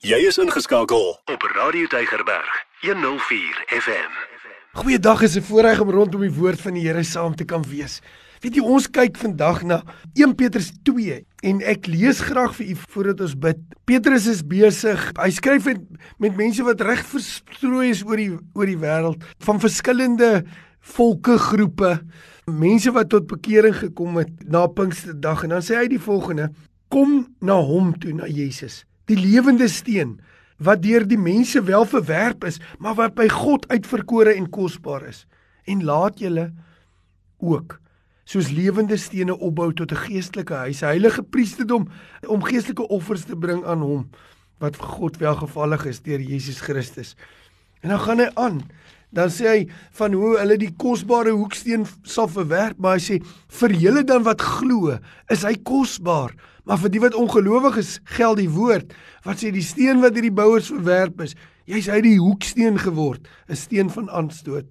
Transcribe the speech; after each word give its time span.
Jy 0.00 0.16
is 0.24 0.38
ingeskakel 0.40 1.10
op 1.28 1.42
Radio 1.52 1.84
Tygerberg 1.92 2.52
104 2.80 3.58
FM. 3.68 4.14
Goeiedag, 4.72 5.20
is 5.22 5.36
'n 5.36 5.42
voorreg 5.42 5.80
om 5.80 5.90
rondom 5.90 6.20
die 6.20 6.32
woord 6.32 6.60
van 6.60 6.72
die 6.72 6.86
Here 6.88 7.02
saam 7.02 7.34
te 7.34 7.44
kan 7.44 7.62
wees. 7.68 8.00
Weet 8.40 8.54
jy, 8.54 8.62
ons 8.62 8.90
kyk 8.90 9.16
vandag 9.16 9.62
na 9.62 9.82
1 10.14 10.34
Petrus 10.34 10.72
2 10.82 11.26
en 11.42 11.60
ek 11.60 11.86
lees 11.86 12.20
graag 12.20 12.56
vir 12.56 12.66
u 12.66 12.76
voordat 12.88 13.20
ons 13.20 13.38
bid. 13.38 13.56
Petrus 13.84 14.26
is 14.26 14.42
besig. 14.42 15.12
Hy 15.20 15.30
skryf 15.30 15.64
met, 15.64 15.80
met 16.18 16.36
mense 16.36 16.62
wat 16.62 16.80
reg 16.80 17.04
verstrooi 17.04 17.90
is 17.90 18.02
oor 18.02 18.16
die 18.16 18.38
oor 18.54 18.66
die 18.66 18.80
wêreld 18.80 19.22
van 19.38 19.60
verskillende 19.60 20.44
volke 20.80 21.38
groepe, 21.38 22.00
mense 22.46 22.90
wat 22.90 23.08
tot 23.08 23.26
bekering 23.26 23.76
gekom 23.76 24.16
het 24.16 24.48
na 24.48 24.66
Pinksterdag 24.66 25.42
en 25.42 25.48
dan 25.48 25.62
sê 25.62 25.76
hy 25.76 25.88
die 25.88 26.00
volgende: 26.00 26.48
Kom 26.88 27.36
na 27.40 27.60
hom 27.60 27.98
toe, 27.98 28.12
na 28.12 28.24
Jesus 28.24 28.86
die 29.10 29.18
lewende 29.18 29.68
steen 29.68 30.18
wat 30.60 30.82
deur 30.84 31.06
die 31.08 31.18
mense 31.18 31.62
wel 31.64 31.86
verwerp 31.88 32.44
is, 32.44 32.60
maar 32.78 32.98
wat 32.98 33.16
by 33.16 33.28
God 33.32 33.64
uitverkore 33.72 34.34
en 34.36 34.50
kosbaar 34.52 35.06
is. 35.08 35.24
En 35.64 35.84
laat 35.84 36.20
julle 36.20 36.50
ook 37.40 37.78
soos 38.30 38.50
lewende 38.54 38.98
stene 39.00 39.34
opbou 39.34 39.72
tot 39.72 39.92
'n 39.92 40.04
geestelike 40.06 40.54
huis, 40.54 40.80
heilige 40.80 41.22
priesterdom 41.22 41.88
om 42.26 42.42
geestelike 42.42 42.88
offers 42.88 43.24
te 43.24 43.36
bring 43.36 43.64
aan 43.64 43.80
hom 43.80 44.10
wat 44.60 44.76
vir 44.76 44.86
God 44.86 45.16
welgevallig 45.16 45.86
is 45.86 46.02
deur 46.04 46.20
Jesus 46.20 46.60
Christus. 46.60 47.16
En 47.80 47.88
dan 47.88 48.00
gaan 48.00 48.18
hy 48.18 48.28
aan. 48.34 48.60
Dan 49.10 49.30
sê 49.34 49.46
hy 49.48 49.60
van 49.98 50.14
hoe 50.14 50.36
hulle 50.38 50.56
die 50.60 50.70
kosbare 50.78 51.32
hoeksteen 51.34 51.86
sal 52.06 52.28
verwerp, 52.30 52.78
maar 52.78 52.98
hy 52.98 53.02
sê 53.02 53.16
vir 53.60 53.74
julle 53.74 54.04
dan 54.06 54.22
wat 54.26 54.42
glo, 54.42 54.98
is 55.30 55.42
hy 55.42 55.56
kosbaar. 55.66 56.36
Maar 56.64 56.78
vir 56.84 56.92
die 56.94 57.02
wat 57.02 57.16
ongelowig 57.18 57.80
is, 57.82 57.98
geld 58.16 58.38
die 58.38 58.50
woord 58.52 58.94
wat 59.26 59.42
sê 59.42 59.50
die 59.52 59.64
steen 59.64 60.00
wat 60.00 60.14
hierdie 60.16 60.32
bouers 60.32 60.70
verwerp 60.70 61.20
is, 61.26 61.34
jy's 61.68 61.90
uit 61.90 62.04
die 62.06 62.18
hoeksteen 62.22 62.78
geword, 62.78 63.26
'n 63.48 63.56
steen 63.56 63.90
van 63.90 64.08
aanstoot 64.08 64.66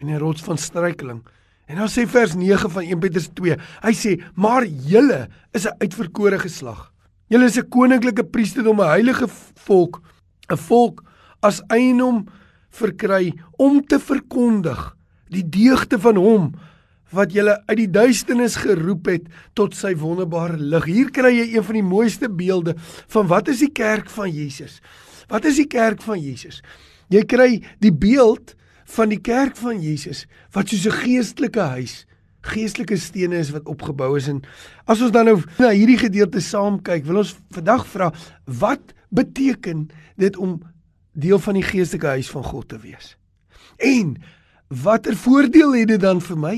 en 0.00 0.08
'n 0.08 0.18
rots 0.18 0.42
van 0.42 0.58
struikeling. 0.58 1.22
En 1.66 1.76
dan 1.76 1.88
sê 1.88 2.06
vers 2.06 2.34
9 2.34 2.70
van 2.70 2.82
1 2.82 2.98
Petrus 2.98 3.28
2, 3.34 3.56
hy 3.82 3.92
sê: 3.92 4.22
"Maar 4.34 4.66
julle 4.66 5.28
is 5.52 5.66
'n 5.66 5.76
uitverkore 5.78 6.38
geslag. 6.38 6.92
Julle 7.28 7.44
is 7.44 7.58
'n 7.58 7.68
koninklike 7.68 8.24
priesterdom, 8.24 8.80
'n 8.80 8.88
heilige 8.88 9.28
volk, 9.54 10.00
'n 10.48 10.56
volk 10.56 11.04
as 11.40 11.62
eienaam 11.68 12.26
verkry 12.76 13.32
om 13.56 13.80
te 13.86 13.98
verkondig 14.02 14.96
die 15.32 15.44
deugde 15.44 15.98
van 15.98 16.20
hom 16.20 16.50
wat 17.14 17.32
julle 17.34 17.54
uit 17.68 17.78
die 17.78 17.90
duisternis 17.90 18.58
geroep 18.60 19.08
het 19.10 19.28
tot 19.58 19.76
sy 19.78 19.94
wonderbare 19.98 20.58
lig. 20.58 20.88
Hier 20.90 21.10
kry 21.14 21.32
jy 21.36 21.46
een 21.54 21.66
van 21.66 21.78
die 21.78 21.86
mooiste 21.86 22.30
beelde 22.30 22.74
van 23.12 23.28
wat 23.30 23.48
is 23.52 23.62
die 23.62 23.72
kerk 23.72 24.10
van 24.10 24.30
Jesus? 24.32 24.80
Wat 25.30 25.46
is 25.46 25.60
die 25.60 25.70
kerk 25.70 26.02
van 26.02 26.20
Jesus? 26.22 26.62
Jy 27.12 27.22
kry 27.28 27.50
die 27.82 27.94
beeld 27.94 28.56
van 28.96 29.10
die 29.10 29.22
kerk 29.22 29.56
van 29.58 29.80
Jesus 29.82 30.26
wat 30.54 30.70
soos 30.70 30.86
'n 30.86 30.98
geestelike 31.02 31.60
huis, 31.60 32.06
geestelike 32.42 32.96
stene 32.96 33.38
is 33.38 33.50
wat 33.50 33.66
opgebou 33.66 34.16
is 34.16 34.28
en 34.28 34.42
as 34.86 35.00
ons 35.02 35.10
dan 35.10 35.26
nou 35.26 35.42
na 35.58 35.70
hierdie 35.70 35.98
gedeelte 35.98 36.40
saam 36.40 36.82
kyk, 36.82 37.04
wil 37.04 37.18
ons 37.18 37.36
vandag 37.50 37.86
vra 37.86 38.12
wat 38.44 38.94
beteken 39.10 39.88
dit 40.16 40.36
om 40.36 40.60
deel 41.16 41.40
van 41.42 41.58
die 41.58 41.64
geestelike 41.66 42.16
huis 42.18 42.30
van 42.30 42.44
God 42.44 42.68
te 42.68 42.78
wees? 42.82 43.14
En 43.82 44.16
watter 44.68 45.16
voordeel 45.16 45.74
het 45.80 45.88
dit 45.94 46.00
dan 46.00 46.20
vir 46.20 46.38
my? 46.38 46.56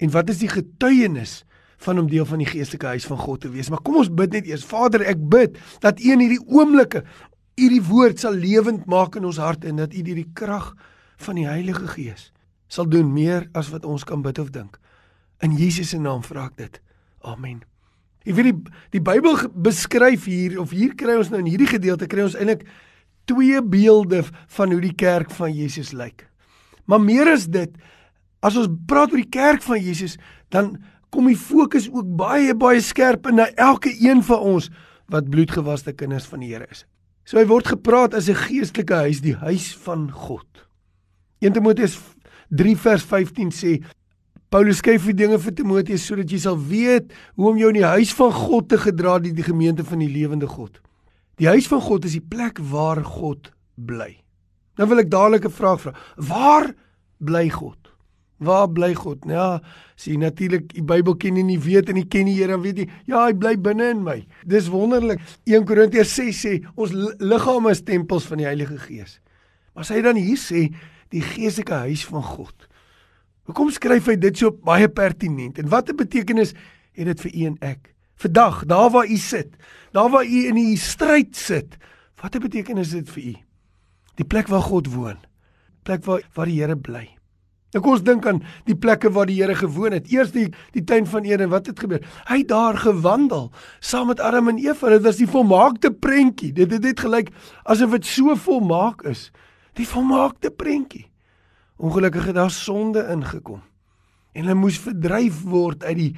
En 0.00 0.12
wat 0.14 0.32
is 0.32 0.40
die 0.40 0.50
getuienis 0.50 1.42
van 1.80 1.98
om 2.00 2.08
deel 2.08 2.26
van 2.28 2.40
die 2.40 2.48
geestelike 2.48 2.94
huis 2.96 3.06
van 3.08 3.20
God 3.20 3.44
te 3.44 3.52
wees? 3.52 3.68
Maar 3.70 3.82
kom 3.84 4.00
ons 4.00 4.12
bid 4.12 4.32
net 4.36 4.48
eers. 4.48 4.64
Vader, 4.64 5.04
ek 5.08 5.20
bid 5.32 5.58
dat 5.84 6.00
U 6.00 6.12
in 6.12 6.24
hierdie 6.24 6.42
oomblikke 6.48 7.04
U 7.60 7.68
die 7.68 7.82
woord 7.84 8.20
sal 8.22 8.36
lewend 8.40 8.86
maak 8.88 9.18
in 9.18 9.26
ons 9.28 9.40
harte 9.40 9.68
en 9.68 9.80
dat 9.82 9.92
U 9.92 10.04
deur 10.04 10.20
die 10.22 10.30
krag 10.36 10.72
van 11.20 11.36
die 11.36 11.48
Heilige 11.48 11.88
Gees 11.92 12.30
sal 12.70 12.86
doen 12.88 13.10
meer 13.12 13.48
as 13.58 13.68
wat 13.74 13.84
ons 13.84 14.06
kan 14.06 14.22
bid 14.22 14.38
of 14.38 14.52
dink. 14.54 14.78
In 15.42 15.56
Jesus 15.58 15.90
se 15.90 15.98
naam 15.98 16.22
vra 16.22 16.46
ek 16.46 16.56
dit. 16.60 16.78
Amen. 17.26 17.64
Ek 18.22 18.36
weet 18.36 18.50
die 18.52 18.74
die 18.94 19.02
Bybel 19.02 19.48
beskryf 19.52 20.28
hier 20.30 20.60
of 20.62 20.72
hier 20.76 20.94
kry 20.96 21.16
ons 21.18 21.32
nou 21.32 21.40
in 21.42 21.50
hierdie 21.50 21.70
gedeelte 21.70 22.08
kry 22.10 22.22
ons 22.28 22.36
eintlik 22.38 22.66
twee 23.30 23.62
beelde 23.62 24.24
van 24.58 24.74
hoe 24.74 24.82
die 24.82 24.96
kerk 24.98 25.30
van 25.38 25.54
Jesus 25.54 25.94
lyk. 25.94 26.26
Maar 26.90 27.00
meer 27.00 27.30
as 27.30 27.46
dit, 27.46 27.70
As 28.40 28.56
ons 28.56 28.70
praat 28.88 29.12
oor 29.12 29.20
die 29.20 29.32
kerk 29.32 29.64
van 29.64 29.80
Jesus, 29.80 30.16
dan 30.52 30.78
kom 31.12 31.28
die 31.28 31.38
fokus 31.38 31.90
ook 31.90 32.08
baie 32.16 32.54
baie 32.56 32.80
skerp 32.84 33.28
in 33.28 33.40
na 33.40 33.50
elke 33.60 33.92
een 33.92 34.22
van 34.24 34.46
ons 34.54 34.70
wat 35.12 35.28
bloedgewaste 35.32 35.92
kinders 35.92 36.28
van 36.30 36.40
die 36.44 36.52
Here 36.54 36.68
is. 36.70 36.86
So 37.28 37.38
hy 37.38 37.44
word 37.50 37.68
gepraat 37.68 38.14
as 38.14 38.30
'n 38.30 38.38
geestelike 38.48 38.94
huis, 38.94 39.20
die 39.20 39.36
huis 39.36 39.74
van 39.84 40.10
God. 40.10 40.46
1 41.40 41.52
Timoteus 41.52 41.98
3 42.48 42.76
vers 42.76 43.04
15 43.04 43.50
sê 43.50 43.82
Paulus 44.48 44.78
skryf 44.78 45.04
die 45.04 45.14
dinge 45.14 45.38
vir 45.38 45.52
Timoteus 45.54 46.06
sodat 46.06 46.30
jy 46.30 46.38
sal 46.38 46.58
weet 46.58 47.12
hoe 47.36 47.50
om 47.50 47.58
jou 47.58 47.68
in 47.68 47.78
die 47.78 47.92
huis 47.96 48.12
van 48.14 48.32
God 48.32 48.68
te 48.68 48.78
gedra, 48.78 49.18
die, 49.18 49.32
die 49.32 49.44
gemeente 49.44 49.84
van 49.84 49.98
die 49.98 50.08
lewende 50.08 50.46
God. 50.46 50.80
Die 51.40 51.48
huis 51.48 51.68
van 51.70 51.80
God 51.80 52.04
is 52.04 52.18
die 52.18 52.24
plek 52.24 52.58
waar 52.70 53.00
God 53.00 53.48
bly. 53.80 54.12
Nou 54.76 54.88
wil 54.90 55.00
ek 55.00 55.10
dadelik 55.12 55.46
'n 55.48 55.56
vraag 55.56 55.80
vra. 55.80 55.94
Waar 56.16 56.74
bly 57.18 57.48
God? 57.48 57.78
Waar 58.36 58.68
bly 58.68 58.94
God? 58.94 59.24
Nou 59.24 59.36
ja, 59.36 59.62
sien 59.96 60.20
natuurlik 60.20 60.72
die 60.72 60.82
Bybel 60.82 61.16
ken 61.16 61.36
jy 61.36 61.42
nie 61.42 61.58
weet 61.58 61.88
en 61.88 61.96
jy 61.96 62.06
ken 62.08 62.26
die 62.26 62.36
Here 62.36 62.60
weet 62.60 62.76
jy. 62.76 62.88
Ja, 63.06 63.24
hy 63.26 63.32
bly 63.32 63.56
binne 63.56 63.90
in 63.90 64.02
my. 64.02 64.26
Dis 64.46 64.68
wonderlik. 64.68 65.20
1 65.44 65.64
Korintiërs 65.64 66.14
6 66.14 66.46
sê 66.46 66.66
ons 66.76 66.92
liggame 67.18 67.70
is 67.70 67.82
tempels 67.82 68.24
van 68.24 68.38
die 68.38 68.46
Heilige 68.46 68.78
Gees. 68.78 69.20
Maar 69.74 69.82
as 69.82 69.88
hy 69.88 70.02
dan 70.02 70.16
hier 70.16 70.38
sê 70.38 70.74
die 71.08 71.22
geestelike 71.22 71.74
huis 71.74 72.04
van 72.04 72.22
God. 72.22 72.68
Hoekom 73.44 73.70
skryf 73.70 74.06
hy 74.06 74.16
dit 74.16 74.36
so 74.36 74.50
baie 74.50 74.88
pertinent? 74.88 75.58
En 75.58 75.68
watter 75.68 75.94
betekenis 75.94 76.54
het 76.92 77.06
dit 77.06 77.20
vir 77.20 77.32
u 77.34 77.44
en 77.46 77.56
ek? 77.60 77.94
Vandag, 78.20 78.64
daar 78.68 78.90
waar 78.90 79.08
u 79.08 79.16
sit, 79.16 79.56
daar 79.92 80.10
waar 80.10 80.24
u 80.24 80.46
in 80.46 80.54
die 80.54 80.76
stryd 80.76 81.36
sit, 81.36 81.76
watter 82.20 82.40
betekenis 82.40 82.92
het 82.92 83.06
dit 83.06 83.14
vir 83.14 83.22
u? 83.22 83.34
Die 84.20 84.26
plek 84.28 84.50
waar 84.52 84.66
God 84.66 84.90
woon. 84.92 85.22
Plek 85.88 86.04
waar 86.04 86.20
waar 86.36 86.50
die 86.50 86.58
Here 86.60 86.76
bly. 86.76 87.06
Ek 87.72 87.86
ons 87.86 88.02
dink 88.04 88.26
aan 88.26 88.42
die 88.66 88.74
plekke 88.76 89.08
waar 89.14 89.28
die 89.30 89.38
Here 89.38 89.54
gewoon 89.56 89.94
het. 89.96 90.10
Eers 90.12 90.34
die 90.34 90.48
die 90.74 90.82
tuin 90.84 91.06
van 91.08 91.24
Eden, 91.24 91.48
wat 91.48 91.70
het 91.70 91.80
gebeur? 91.80 92.02
Hy 92.28 92.42
het 92.42 92.50
daar 92.50 92.76
gewandel 92.82 93.48
saam 93.80 94.10
met 94.10 94.20
Adam 94.20 94.50
en 94.52 94.58
Eva. 94.60 94.90
Dit 94.92 95.06
was 95.06 95.20
die 95.22 95.28
volmaakte 95.30 95.92
prentjie. 95.94 96.52
Dit 96.52 96.74
het 96.76 96.84
net 96.84 97.00
gelyk 97.00 97.30
asof 97.64 97.94
dit 97.96 98.10
so 98.10 98.34
volmaak 98.36 99.06
is. 99.08 99.30
Die 99.80 99.88
volmaakte 99.88 100.50
prentjie. 100.50 101.06
Ongelukkig 101.80 102.28
het 102.28 102.36
daar 102.36 102.52
sonde 102.52 103.06
ingekom. 103.14 103.62
En 104.34 104.44
hulle 104.44 104.58
moes 104.58 104.76
verdryf 104.82 105.40
word 105.48 105.88
uit 105.88 105.96
die 105.96 106.12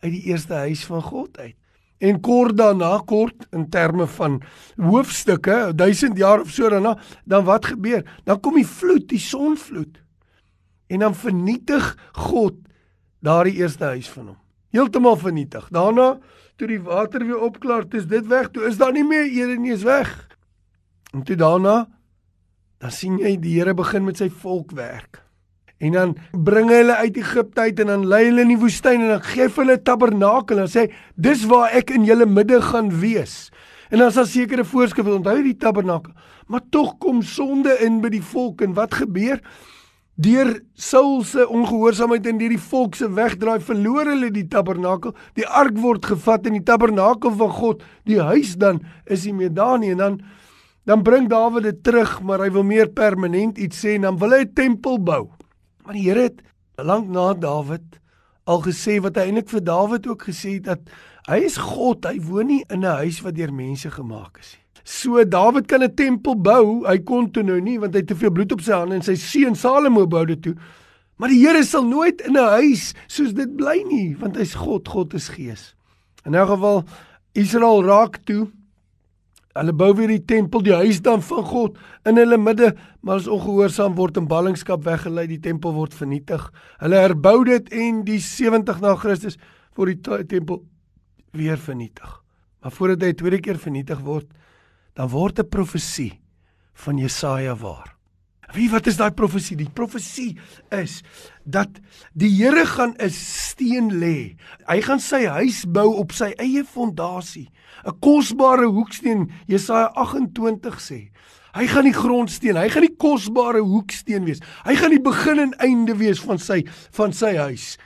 uit 0.00 0.12
die 0.12 0.22
eerste 0.32 0.54
huis 0.54 0.84
van 0.84 1.02
God 1.02 1.38
uit. 1.38 1.56
En 2.00 2.20
kort 2.24 2.56
daarna, 2.56 3.02
kort 3.04 3.46
in 3.52 3.68
terme 3.68 4.06
van 4.06 4.38
hoofstukke, 4.80 5.72
1000 5.76 6.16
jaar 6.16 6.40
of 6.40 6.50
so 6.50 6.68
daarna, 6.68 6.96
dan 7.24 7.44
wat 7.44 7.66
gebeur? 7.66 8.04
Dan 8.24 8.40
kom 8.40 8.56
die 8.56 8.66
vloed, 8.66 9.08
die 9.08 9.20
sonvloed 9.20 10.00
en 10.90 10.98
dan 10.98 11.14
vernietig 11.14 11.92
God 12.12 12.56
daardie 13.22 13.60
eerste 13.60 13.84
huis 13.84 14.08
van 14.10 14.32
hom. 14.32 14.38
Heeltemal 14.74 15.16
vernietig. 15.16 15.68
Daarna 15.70 16.18
toe 16.58 16.68
die 16.68 16.80
water 16.82 17.22
weer 17.24 17.38
opklaar, 17.40 17.86
dis 17.88 18.06
dit 18.10 18.26
weg. 18.26 18.50
Toe 18.50 18.66
is 18.68 18.78
daar 18.80 18.92
nie 18.92 19.04
meer 19.06 19.28
Eden 19.28 19.62
nie, 19.62 19.72
is 19.72 19.86
weg. 19.86 20.10
En 21.14 21.22
toe 21.22 21.36
daarna 21.36 21.86
dan 22.80 22.92
sien 22.96 23.18
jy 23.20 23.34
die 23.36 23.58
Here 23.58 23.74
begin 23.76 24.06
met 24.06 24.20
sy 24.20 24.30
volk 24.32 24.72
werk. 24.72 25.20
En 25.80 25.96
dan 25.96 26.10
bring 26.36 26.68
hy 26.68 26.82
hulle 26.82 26.96
uit 27.00 27.16
Egipte 27.16 27.64
uit 27.64 27.78
en 27.80 27.88
dan 27.94 28.06
lei 28.08 28.26
hulle 28.26 28.44
in 28.44 28.52
die 28.52 28.60
woestyn 28.60 29.00
en 29.00 29.14
dan 29.14 29.22
gee 29.24 29.46
hy 29.46 29.52
hulle 29.62 29.78
tabernakel 29.80 30.60
en 30.60 30.68
sê 30.68 30.90
dis 31.16 31.46
waar 31.48 31.72
ek 31.76 31.94
in 31.96 32.04
julle 32.04 32.28
midde 32.28 32.60
gaan 32.68 32.92
wees. 33.00 33.48
En 33.88 33.98
dan 33.98 34.12
is 34.12 34.18
daar 34.20 34.28
sekere 34.28 34.64
voorskrifte 34.64 35.16
onthou 35.16 35.38
die 35.42 35.56
tabernakel. 35.56 36.12
Maar 36.52 36.60
tog 36.70 36.98
kom 37.00 37.22
sonde 37.24 37.72
in 37.84 38.02
by 38.04 38.10
die 38.12 38.22
volk 38.22 38.60
en 38.66 38.76
wat 38.76 38.94
gebeur? 39.00 39.40
Deur 40.20 40.52
Saul 40.76 41.24
se 41.24 41.46
ongehoorsaamheid 41.48 42.28
en 42.28 42.38
deur 42.42 42.52
die 42.52 42.60
volk 42.60 42.98
se 42.98 43.08
wegdraai 43.16 43.62
verloor 43.64 44.12
hulle 44.12 44.28
die 44.34 44.44
tabernakel. 44.52 45.14
Die 45.38 45.48
ark 45.48 45.80
word 45.80 46.04
gevat 46.12 46.44
in 46.50 46.58
die 46.58 46.66
tabernakel 46.66 47.32
van 47.40 47.56
God. 47.56 47.84
Die 48.04 48.20
huis 48.20 48.52
dan 48.60 48.82
is 49.08 49.24
nie 49.24 49.38
meer 49.38 49.54
daar 49.56 49.80
nie 49.80 49.94
en 49.96 50.04
dan 50.04 50.20
dan 50.88 51.02
bring 51.04 51.28
Dawid 51.28 51.62
dit 51.62 51.82
terug, 51.84 52.16
maar 52.24 52.40
hy 52.40 52.48
wil 52.50 52.64
meer 52.66 52.88
permanent 52.90 53.58
iets 53.60 53.82
sê 53.84 53.94
en 53.98 54.08
dan 54.08 54.16
wil 54.18 54.32
hy 54.32 54.44
'n 54.44 54.54
tempel 54.54 54.98
bou. 54.98 55.28
Maar 55.90 55.98
die 55.98 56.06
Here 56.06 56.22
het 56.22 56.42
lank 56.86 57.08
na 57.10 57.32
Dawid 57.34 57.96
al 58.46 58.60
gesê 58.62 59.00
wat 59.02 59.16
hy 59.18 59.24
eintlik 59.26 59.48
vir 59.50 59.62
Dawid 59.66 60.04
ook 60.06 60.22
gesê 60.28 60.52
het 60.60 60.68
dat 60.68 60.92
hy 61.26 61.40
is 61.48 61.56
God, 61.58 62.06
hy 62.06 62.20
woon 62.28 62.46
nie 62.46 62.58
in 62.70 62.84
'n 62.86 63.00
huis 63.00 63.18
wat 63.26 63.34
deur 63.34 63.50
mense 63.50 63.90
gemaak 63.90 64.38
is 64.38 64.52
nie. 64.54 64.84
So 64.86 65.24
Dawid 65.24 65.66
kan 65.66 65.82
'n 65.82 65.90
tempel 65.90 66.36
bou. 66.38 66.86
Hy 66.86 66.98
kon 66.98 67.26
toe 67.32 67.42
nou 67.42 67.58
nie 67.58 67.76
want 67.80 67.94
hy 67.94 68.06
het 68.06 68.06
te 68.06 68.14
veel 68.14 68.30
bloed 68.30 68.52
op 68.52 68.60
sy 68.60 68.72
hande 68.72 68.94
en 68.94 69.02
sy 69.02 69.16
seun 69.16 69.56
Salomo 69.56 70.06
bou 70.06 70.24
dit 70.26 70.42
toe. 70.42 70.54
Maar 71.18 71.28
die 71.28 71.42
Here 71.42 71.64
sal 71.64 71.82
nooit 71.82 72.20
in 72.20 72.38
'n 72.38 72.50
huis 72.62 72.94
soos 73.08 73.34
dit 73.34 73.56
bly 73.56 73.82
nie, 73.82 74.14
want 74.14 74.36
hy's 74.36 74.54
God, 74.54 74.86
God 74.88 75.14
is 75.14 75.28
gees. 75.28 75.74
In 76.24 76.36
'n 76.36 76.46
geval 76.46 76.84
Israel 77.34 77.82
raak 77.82 78.22
toe 78.24 78.46
Hulle 79.58 79.72
bou 79.74 79.90
weer 79.98 80.12
die 80.12 80.22
tempel, 80.22 80.62
die 80.62 80.74
huis 80.78 81.00
dan 81.02 81.22
van 81.26 81.44
God 81.44 81.78
in 82.06 82.20
hulle 82.20 82.38
midde, 82.38 82.70
maar 83.02 83.18
as 83.18 83.26
ongehoorsaam 83.26 83.96
word 83.98 84.20
in 84.20 84.28
ballingskap 84.30 84.84
weggelei, 84.86 85.26
die 85.26 85.40
tempel 85.42 85.74
word 85.74 85.94
vernietig. 85.94 86.44
Hulle 86.78 87.02
herbou 87.02 87.42
dit 87.48 87.70
en 87.74 88.04
die 88.06 88.20
70 88.22 88.80
na 88.80 88.94
Christus 89.00 89.40
word 89.74 89.98
die 89.98 90.24
tempel 90.30 90.62
weer 91.34 91.58
vernietig. 91.58 92.20
Maar 92.62 92.74
voordat 92.76 93.06
hy 93.06 93.14
tweede 93.16 93.40
keer 93.42 93.58
vernietig 93.58 94.02
word, 94.06 94.28
dan 94.94 95.08
word 95.08 95.40
'n 95.40 95.48
profesie 95.48 96.20
van 96.74 96.98
Jesaja 96.98 97.56
waar. 97.56 97.99
Wie 98.52 98.70
wat 98.70 98.86
is 98.90 98.98
daai 98.98 99.12
profesie? 99.14 99.56
Die 99.56 99.70
profesie 99.70 100.38
is 100.74 101.00
dat 101.44 101.78
die 102.12 102.30
Here 102.34 102.66
gaan 102.66 102.94
'n 102.98 103.10
steen 103.10 103.90
lê. 103.98 104.36
Hy 104.66 104.80
gaan 104.80 105.00
sy 105.00 105.24
huis 105.26 105.64
bou 105.64 105.94
op 105.96 106.12
sy 106.12 106.34
eie 106.38 106.64
fondasie. 106.64 107.50
'n 107.86 107.98
Kosbare 108.00 108.66
hoeksteen, 108.66 109.30
Jesaja 109.46 109.92
28 109.94 110.80
sê. 110.80 111.10
Hy 111.54 111.66
gaan 111.66 111.84
die 111.84 111.94
grondsteen, 111.94 112.56
hy 112.56 112.68
gaan 112.68 112.86
die 112.86 112.96
kosbare 112.96 113.60
hoeksteen 113.60 114.24
wees. 114.24 114.38
Hy 114.64 114.74
gaan 114.78 114.90
die 114.90 115.02
begin 115.02 115.38
en 115.38 115.54
einde 115.58 115.96
wees 115.98 116.20
van 116.20 116.38
sy 116.38 116.62
van 116.94 117.12
sy 117.12 117.34
huis. 117.36 117.76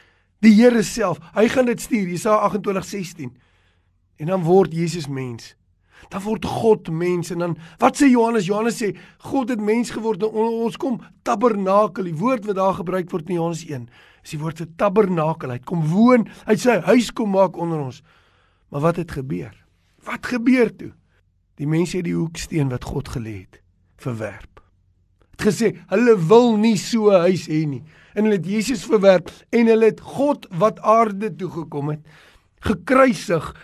Die 0.40 0.52
Here 0.52 0.82
self, 0.82 1.18
hy 1.34 1.48
gaan 1.48 1.66
dit 1.66 1.80
stuur, 1.80 2.08
Jesaja 2.08 2.48
28:16. 2.48 3.32
En 4.16 4.26
dan 4.26 4.42
word 4.42 4.72
Jesus 4.72 5.08
mens 5.08 5.54
dan 6.12 6.22
word 6.24 6.44
God 6.44 6.88
mens 6.90 7.30
en 7.30 7.38
dan 7.44 7.56
wat 7.82 7.98
sê 8.00 8.08
Johannes? 8.10 8.48
Johannes 8.48 8.80
sê 8.82 8.92
God 9.18 9.52
het 9.52 9.60
mens 9.60 9.90
geword 9.94 10.22
en 10.22 10.34
ons 10.66 10.76
kom 10.80 11.00
tabernakel. 11.22 12.08
Die 12.10 12.18
woord 12.18 12.48
wat 12.48 12.58
daar 12.58 12.74
gebruik 12.80 13.10
word 13.12 13.28
in 13.28 13.38
Johannes 13.38 13.64
1 13.68 13.88
is 14.24 14.32
die 14.32 14.40
woord 14.40 14.62
se 14.62 14.66
tabernakel. 14.80 15.52
Hy 15.52 15.60
kom 15.68 15.84
woon, 15.90 16.26
hy 16.48 16.56
sy 16.60 16.78
huis 16.88 17.10
kom 17.12 17.34
maak 17.36 17.58
onder 17.60 17.82
ons. 17.84 18.00
Maar 18.72 18.88
wat 18.88 19.00
het 19.02 19.12
gebeur? 19.12 19.52
Wat 20.04 20.26
gebeur 20.26 20.72
toe? 20.72 20.92
Die 21.60 21.68
mense 21.70 21.98
het 22.00 22.08
die 22.08 22.16
hoeksteen 22.16 22.72
wat 22.72 22.88
God 22.88 23.12
gelê 23.14 23.44
het 23.44 23.60
verwerp. 24.02 24.62
Het 25.34 25.46
gesê 25.48 25.70
hulle 25.90 26.16
wil 26.28 26.56
nie 26.56 26.76
so 26.78 27.10
'n 27.10 27.26
huis 27.28 27.46
hê 27.48 27.64
nie. 27.66 27.82
En 28.14 28.24
hulle 28.24 28.36
het 28.36 28.46
Jesus 28.46 28.84
verwerp 28.84 29.30
en 29.50 29.66
hulle 29.66 29.84
het 29.84 30.00
God 30.00 30.46
wat 30.50 30.80
aarde 30.80 31.34
toe 31.36 31.50
gekom 31.50 31.90
het 31.90 32.00
gekruisig 32.64 33.54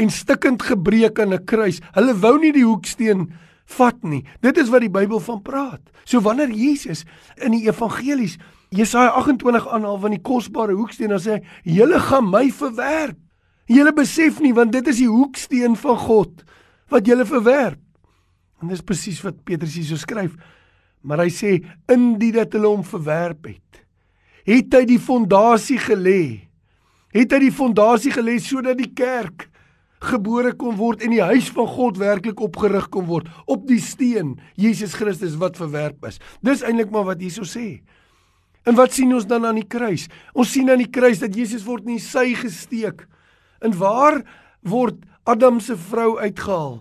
en 0.00 0.10
stikkend 0.10 0.62
gebreek 0.64 1.20
aan 1.20 1.34
'n 1.34 1.44
kruis. 1.44 1.80
Hulle 1.92 2.14
wou 2.14 2.38
nie 2.40 2.52
die 2.52 2.64
hoeksteen 2.64 3.30
vat 3.76 4.02
nie. 4.02 4.24
Dit 4.40 4.58
is 4.58 4.68
wat 4.68 4.80
die 4.80 4.90
Bybel 4.90 5.20
van 5.20 5.42
praat. 5.42 5.80
So 6.04 6.20
wanneer 6.20 6.50
Jesus 6.50 7.04
in 7.36 7.52
die 7.52 7.68
evangelies 7.68 8.38
Jesaja 8.70 9.10
28 9.18 9.68
aanhaal 9.68 9.98
van 9.98 10.10
die 10.10 10.22
kosbare 10.22 10.74
hoeksteen, 10.78 11.10
dan 11.10 11.18
sê 11.18 11.30
hy: 11.30 11.40
"Julle 11.64 12.00
gaan 12.00 12.30
my 12.30 12.50
verwerp." 12.50 13.18
Julle 13.66 13.92
besef 13.92 14.40
nie 14.40 14.54
want 14.54 14.72
dit 14.72 14.86
is 14.88 14.96
die 14.96 15.08
hoeksteen 15.08 15.76
van 15.76 15.96
God 15.96 16.44
wat 16.88 17.06
julle 17.06 17.24
verwerp. 17.24 17.78
En 18.60 18.68
dis 18.68 18.82
presies 18.82 19.22
wat 19.22 19.44
Petrus 19.44 19.74
hier 19.74 19.84
so 19.84 19.96
skryf. 19.96 20.34
Maar 21.02 21.18
hy 21.18 21.30
sê 21.30 21.52
in 21.88 22.18
die 22.18 22.32
dat 22.32 22.52
hulle 22.52 22.66
hom 22.66 22.84
verwerp 22.84 23.46
het, 23.46 23.84
het 24.44 24.74
hy 24.74 24.84
die 24.84 24.98
fondasie 24.98 25.78
gelê. 25.78 26.48
Het 27.14 27.32
hy 27.32 27.38
die 27.38 27.54
fondasie 27.54 28.12
gelê 28.12 28.38
sodat 28.38 28.78
die 28.78 28.92
kerk 28.94 29.49
gebore 30.00 30.54
kon 30.56 30.78
word 30.78 31.02
en 31.04 31.12
die 31.12 31.22
huis 31.22 31.50
van 31.52 31.68
God 31.68 31.98
werklik 32.00 32.40
opgerig 32.40 32.88
kon 32.92 33.06
word 33.08 33.28
op 33.50 33.66
die 33.68 33.80
steen 33.84 34.38
Jesus 34.56 34.96
Christus 34.96 35.36
wat 35.40 35.60
verwerp 35.60 36.06
is. 36.08 36.20
Dis 36.44 36.64
eintlik 36.64 36.92
maar 36.94 37.08
wat 37.10 37.20
hierso 37.20 37.44
sê. 37.44 37.82
En 38.68 38.76
wat 38.76 38.92
sien 38.96 39.12
ons 39.16 39.26
dan 39.28 39.46
aan 39.48 39.60
die 39.60 39.68
kruis? 39.68 40.06
Ons 40.36 40.52
sien 40.54 40.68
aan 40.72 40.82
die 40.82 40.90
kruis 40.92 41.20
dat 41.22 41.36
Jesus 41.36 41.64
word 41.68 41.86
in 41.88 41.96
die 41.96 42.04
sy 42.04 42.32
gesteek. 42.36 43.06
En 43.64 43.76
waar 43.76 44.22
word 44.64 45.00
Adam 45.28 45.60
se 45.60 45.76
vrou 45.76 46.18
uitgehaal? 46.20 46.80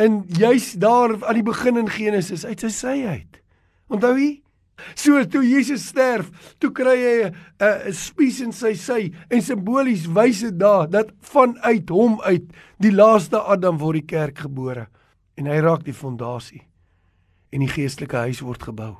En 0.00 0.22
juis 0.28 0.72
daar 0.80 1.16
aan 1.20 1.40
die 1.40 1.44
begin 1.44 1.80
in 1.80 1.90
Genesis 1.92 2.46
uit 2.48 2.60
sy 2.64 2.72
sy 2.72 2.96
uit. 3.08 3.40
Onthou 3.92 4.14
jy? 4.16 4.30
So 4.94 5.24
toe 5.24 5.42
Jesus 5.44 5.86
sterf, 5.88 6.30
toe 6.58 6.70
kry 6.72 6.96
hy 6.96 7.16
'n 7.24 7.34
'n 7.88 7.92
spies 7.92 8.40
in 8.40 8.52
sy 8.52 8.74
sy 8.74 9.12
en 9.30 9.42
simbolies 9.42 10.06
wys 10.06 10.40
dit 10.40 10.58
daar 10.58 10.88
dat 10.90 11.12
vanuit 11.20 11.88
hom 11.88 12.20
uit 12.20 12.46
die 12.78 12.92
laaste 12.92 13.38
Adam 13.38 13.78
word 13.78 14.00
die 14.00 14.06
kerk 14.16 14.38
gebore 14.38 14.88
en 15.36 15.46
hy 15.46 15.60
raak 15.60 15.84
die 15.84 15.96
fondasie 15.96 16.62
en 17.52 17.60
die 17.60 17.68
geestelike 17.68 18.16
huis 18.16 18.40
word 18.40 18.62
gebou. 18.62 18.96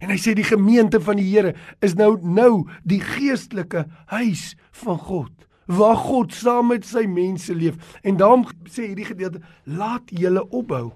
En 0.00 0.10
hy 0.12 0.18
sê 0.20 0.34
die 0.36 0.44
gemeente 0.44 1.00
van 1.00 1.16
die 1.16 1.28
Here 1.30 1.54
is 1.80 1.94
nou 1.96 2.16
nou 2.20 2.66
die 2.84 3.00
geestelike 3.00 3.86
huis 4.12 4.54
van 4.82 4.98
God 4.98 5.32
waar 5.66 5.96
God 5.98 6.34
saam 6.34 6.68
met 6.70 6.84
sy 6.86 7.08
mense 7.10 7.54
leef. 7.54 7.74
En 8.06 8.18
daarom 8.20 8.44
sê 8.70 8.92
hierdie 8.92 9.08
gedeelte 9.08 9.42
laat 9.64 10.12
julle 10.14 10.44
opbou 10.54 10.92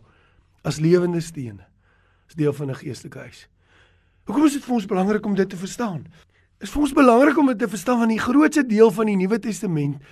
as 0.62 0.78
lewende 0.78 1.22
stene. 1.24 1.66
Dis 2.30 2.38
deel 2.38 2.52
van 2.54 2.70
'n 2.70 2.78
geestelike 2.78 3.18
huis. 3.18 3.48
Hoekom 4.30 4.46
is 4.46 4.60
dit 4.60 4.62
vir 4.62 4.74
ons 4.76 4.84
belangrik 4.86 5.24
om 5.26 5.32
dit 5.34 5.48
te 5.50 5.56
verstaan? 5.58 6.04
Is 6.62 6.70
vir 6.70 6.84
ons 6.84 6.92
belangrik 6.94 7.38
om 7.42 7.48
dit 7.50 7.58
te 7.58 7.66
verstaan 7.66 7.98
want 7.98 8.12
die 8.14 8.22
grootste 8.22 8.62
deel 8.62 8.92
van 8.94 9.08
die 9.10 9.16
Nuwe 9.18 9.40
Testament 9.42 10.04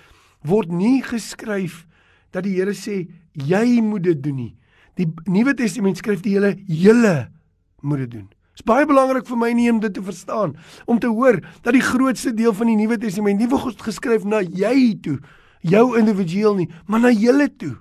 word 0.43 0.73
nie 0.75 0.97
geskryf 1.05 1.85
dat 2.35 2.43
die 2.43 2.57
Here 2.57 2.73
sê 2.75 2.97
jy 3.31 3.79
moet 3.79 4.03
dit 4.09 4.19
doen 4.19 4.35
nie. 4.35 4.49
Die 4.99 5.07
Nuwe 5.31 5.53
Testament 5.55 6.01
skryf 6.03 6.19
die 6.25 6.33
hele 6.35 6.51
julle 6.67 7.29
moet 7.79 8.03
dit 8.03 8.11
doen. 8.17 8.27
Dit 8.27 8.59
is 8.59 8.67
baie 8.67 8.83
belangrik 8.89 9.23
vir 9.29 9.39
my 9.39 9.53
nie 9.55 9.69
om 9.71 9.79
dit 9.79 9.95
te 9.95 10.03
verstaan 10.03 10.57
om 10.83 10.99
te 10.99 11.07
hoor 11.07 11.39
dat 11.63 11.71
die 11.77 11.87
grootste 11.87 12.35
deel 12.35 12.51
van 12.59 12.73
die 12.73 12.79
Nuwe 12.81 12.99
Testament 12.99 13.39
nie 13.39 13.47
word 13.47 13.79
geskryf 13.87 14.27
na 14.27 14.43
jy 14.43 14.97
toe, 14.99 15.15
jou 15.63 15.93
individueel 15.95 16.59
nie, 16.59 16.67
maar 16.91 17.07
na 17.07 17.15
julle 17.15 17.47
toe. 17.55 17.77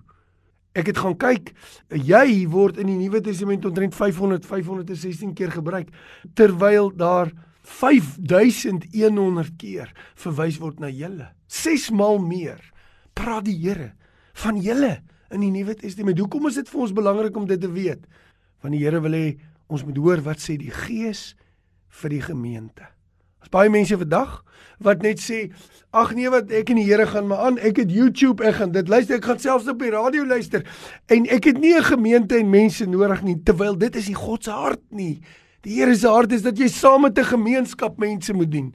Ek 0.77 0.91
het 0.93 0.99
gaan 1.01 1.17
kyk, 1.19 1.55
jy 1.91 2.47
word 2.51 2.79
in 2.79 2.91
die 2.91 2.99
Nuwe 2.99 3.23
Testament 3.25 3.65
omtrent 3.67 3.97
500 3.97 4.45
516 4.47 5.35
keer 5.39 5.53
gebruik 5.55 5.93
terwyl 6.39 6.93
daar 6.95 7.33
5100 7.69 9.57
keer 9.61 9.93
verwys 10.17 10.59
word 10.61 10.81
na 10.81 10.91
julle. 10.93 11.31
6 11.49 11.91
maal 11.97 12.21
meer 12.23 12.61
praat 13.17 13.47
die 13.49 13.57
Here 13.59 13.93
van 14.39 14.61
julle 14.63 14.99
in 15.35 15.43
die 15.43 15.53
Nuwe 15.53 15.75
Testament. 15.77 16.21
Hoekom 16.21 16.49
is 16.49 16.61
dit 16.61 16.69
vir 16.71 16.85
ons 16.85 16.95
belangrik 16.97 17.37
om 17.37 17.49
dit 17.49 17.61
te 17.61 17.71
weet? 17.73 18.05
Want 18.63 18.77
die 18.77 18.85
Here 18.85 19.03
wil 19.05 19.17
hê 19.17 19.27
ons 19.69 19.85
moet 19.85 19.99
hoor 20.01 20.23
wat 20.25 20.41
sê 20.41 20.57
die 20.61 20.73
Gees 20.73 21.35
vir 22.01 22.15
die 22.15 22.23
gemeente. 22.25 22.87
Daar's 23.39 23.55
baie 23.55 23.71
mense 23.71 23.97
vandag 23.99 24.43
wat 24.83 25.03
net 25.03 25.21
sê 25.23 25.49
ag 25.95 26.13
nee 26.15 26.31
wat 26.31 26.51
ek 26.55 26.71
en 26.71 26.79
die 26.79 26.87
Here 26.87 27.07
gaan 27.09 27.29
maar 27.31 27.49
aan 27.49 27.59
ek 27.65 27.81
het 27.83 27.93
YouTube 27.93 28.45
ek 28.45 28.61
gaan 28.61 28.73
dit 28.75 28.91
luister 28.91 29.19
ek 29.19 29.29
gaan 29.31 29.41
selfs 29.43 29.71
op 29.71 29.81
die 29.83 29.93
radio 29.95 30.27
luister. 30.27 30.65
En 31.11 31.27
ek 31.31 31.51
het 31.51 31.59
nie 31.59 31.75
'n 31.75 31.83
gemeente 31.83 32.39
en 32.39 32.51
mense 32.51 32.87
nodig 32.87 33.23
nie 33.23 33.39
terwyl 33.43 33.79
dit 33.79 33.97
is 33.97 34.07
die 34.07 34.19
God 34.19 34.45
se 34.45 34.51
hart 34.51 34.83
nie. 34.91 35.21
Die 35.63 35.79
Here 35.79 35.95
se 35.97 36.09
hart 36.09 36.33
is 36.33 36.43
dat 36.43 36.59
jy 36.59 36.69
saam 36.69 37.03
met 37.03 37.19
'n 37.19 37.25
gemeenskap 37.25 37.99
mense 37.99 38.33
moet 38.33 38.51
dien. 38.51 38.75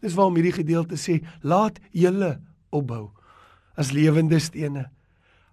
Dis 0.00 0.14
waarom 0.14 0.34
hierdie 0.34 0.52
gedeelte 0.52 0.96
sê 0.96 1.24
laat 1.42 1.78
julle 1.92 2.40
opbou 2.70 3.10
as 3.76 3.92
lewende 3.92 4.38
stene. 4.38 4.90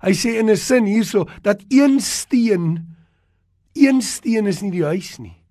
Hy 0.02 0.12
sê 0.12 0.40
in 0.40 0.50
'n 0.50 0.58
sin 0.58 0.86
hierso 0.86 1.28
dat 1.42 1.62
een 1.70 2.00
steen 2.00 2.96
een 3.74 4.02
steen 4.02 4.48
is 4.48 4.62
nie 4.62 4.72
die 4.72 4.84
huis 4.86 5.20
nie 5.20 5.45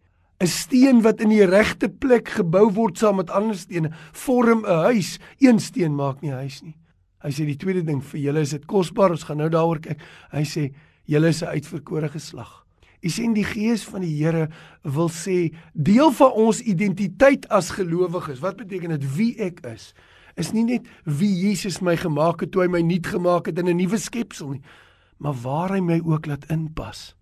'n 0.44 0.46
steen 0.46 1.00
wat 1.00 1.22
in 1.24 1.32
die 1.32 1.44
regte 1.48 1.88
plek 1.88 2.28
gebou 2.36 2.68
word 2.76 2.98
saam 3.00 3.16
met 3.16 3.30
ander 3.32 3.56
stene 3.56 3.90
vorm 4.12 4.64
'n 4.64 4.92
huis. 4.92 5.18
Een 5.40 5.60
steen 5.60 5.94
maak 5.94 6.20
nie 6.20 6.30
'n 6.30 6.44
huis 6.44 6.62
nie. 6.62 6.76
Hy 7.24 7.30
sê 7.30 7.46
die 7.46 7.56
tweede 7.56 7.82
ding 7.82 8.04
vir 8.04 8.20
julle 8.20 8.40
is 8.40 8.50
dit 8.50 8.66
kosbaar. 8.66 9.10
Ons 9.10 9.24
gaan 9.24 9.36
nou 9.36 9.48
daaroor 9.48 9.80
kyk. 9.80 10.00
Hy 10.32 10.44
sê 10.44 10.74
julle 11.06 11.28
is 11.28 11.42
'n 11.42 11.46
uitverkore 11.56 12.08
geslag. 12.08 12.64
U 13.02 13.08
sien 13.08 13.32
die 13.34 13.44
gees 13.44 13.84
van 13.84 14.00
die 14.00 14.16
Here 14.16 14.48
wil 14.82 15.08
sê 15.08 15.54
deel 15.72 16.12
van 16.12 16.32
ons 16.32 16.60
identiteit 16.60 17.48
as 17.48 17.70
gelowiges. 17.70 18.40
Wat 18.40 18.56
beteken 18.56 18.90
dit 18.90 19.16
wie 19.16 19.36
ek 19.38 19.60
is? 19.66 19.94
Is 20.36 20.52
nie 20.52 20.64
net 20.64 20.86
wie 21.04 21.34
Jesus 21.48 21.80
my 21.80 21.96
gemaak 21.96 22.40
het 22.40 22.50
toe 22.50 22.62
hy 22.62 22.68
my 22.68 22.80
nuut 22.80 23.06
gemaak 23.06 23.46
het 23.46 23.58
in 23.58 23.68
'n 23.68 23.76
nuwe 23.76 23.98
skepsel 23.98 24.50
nie, 24.50 24.62
maar 25.18 25.34
waar 25.34 25.70
hy 25.70 25.80
my 25.80 26.00
ook 26.04 26.26
laat 26.26 26.50
inpas. 26.50 27.14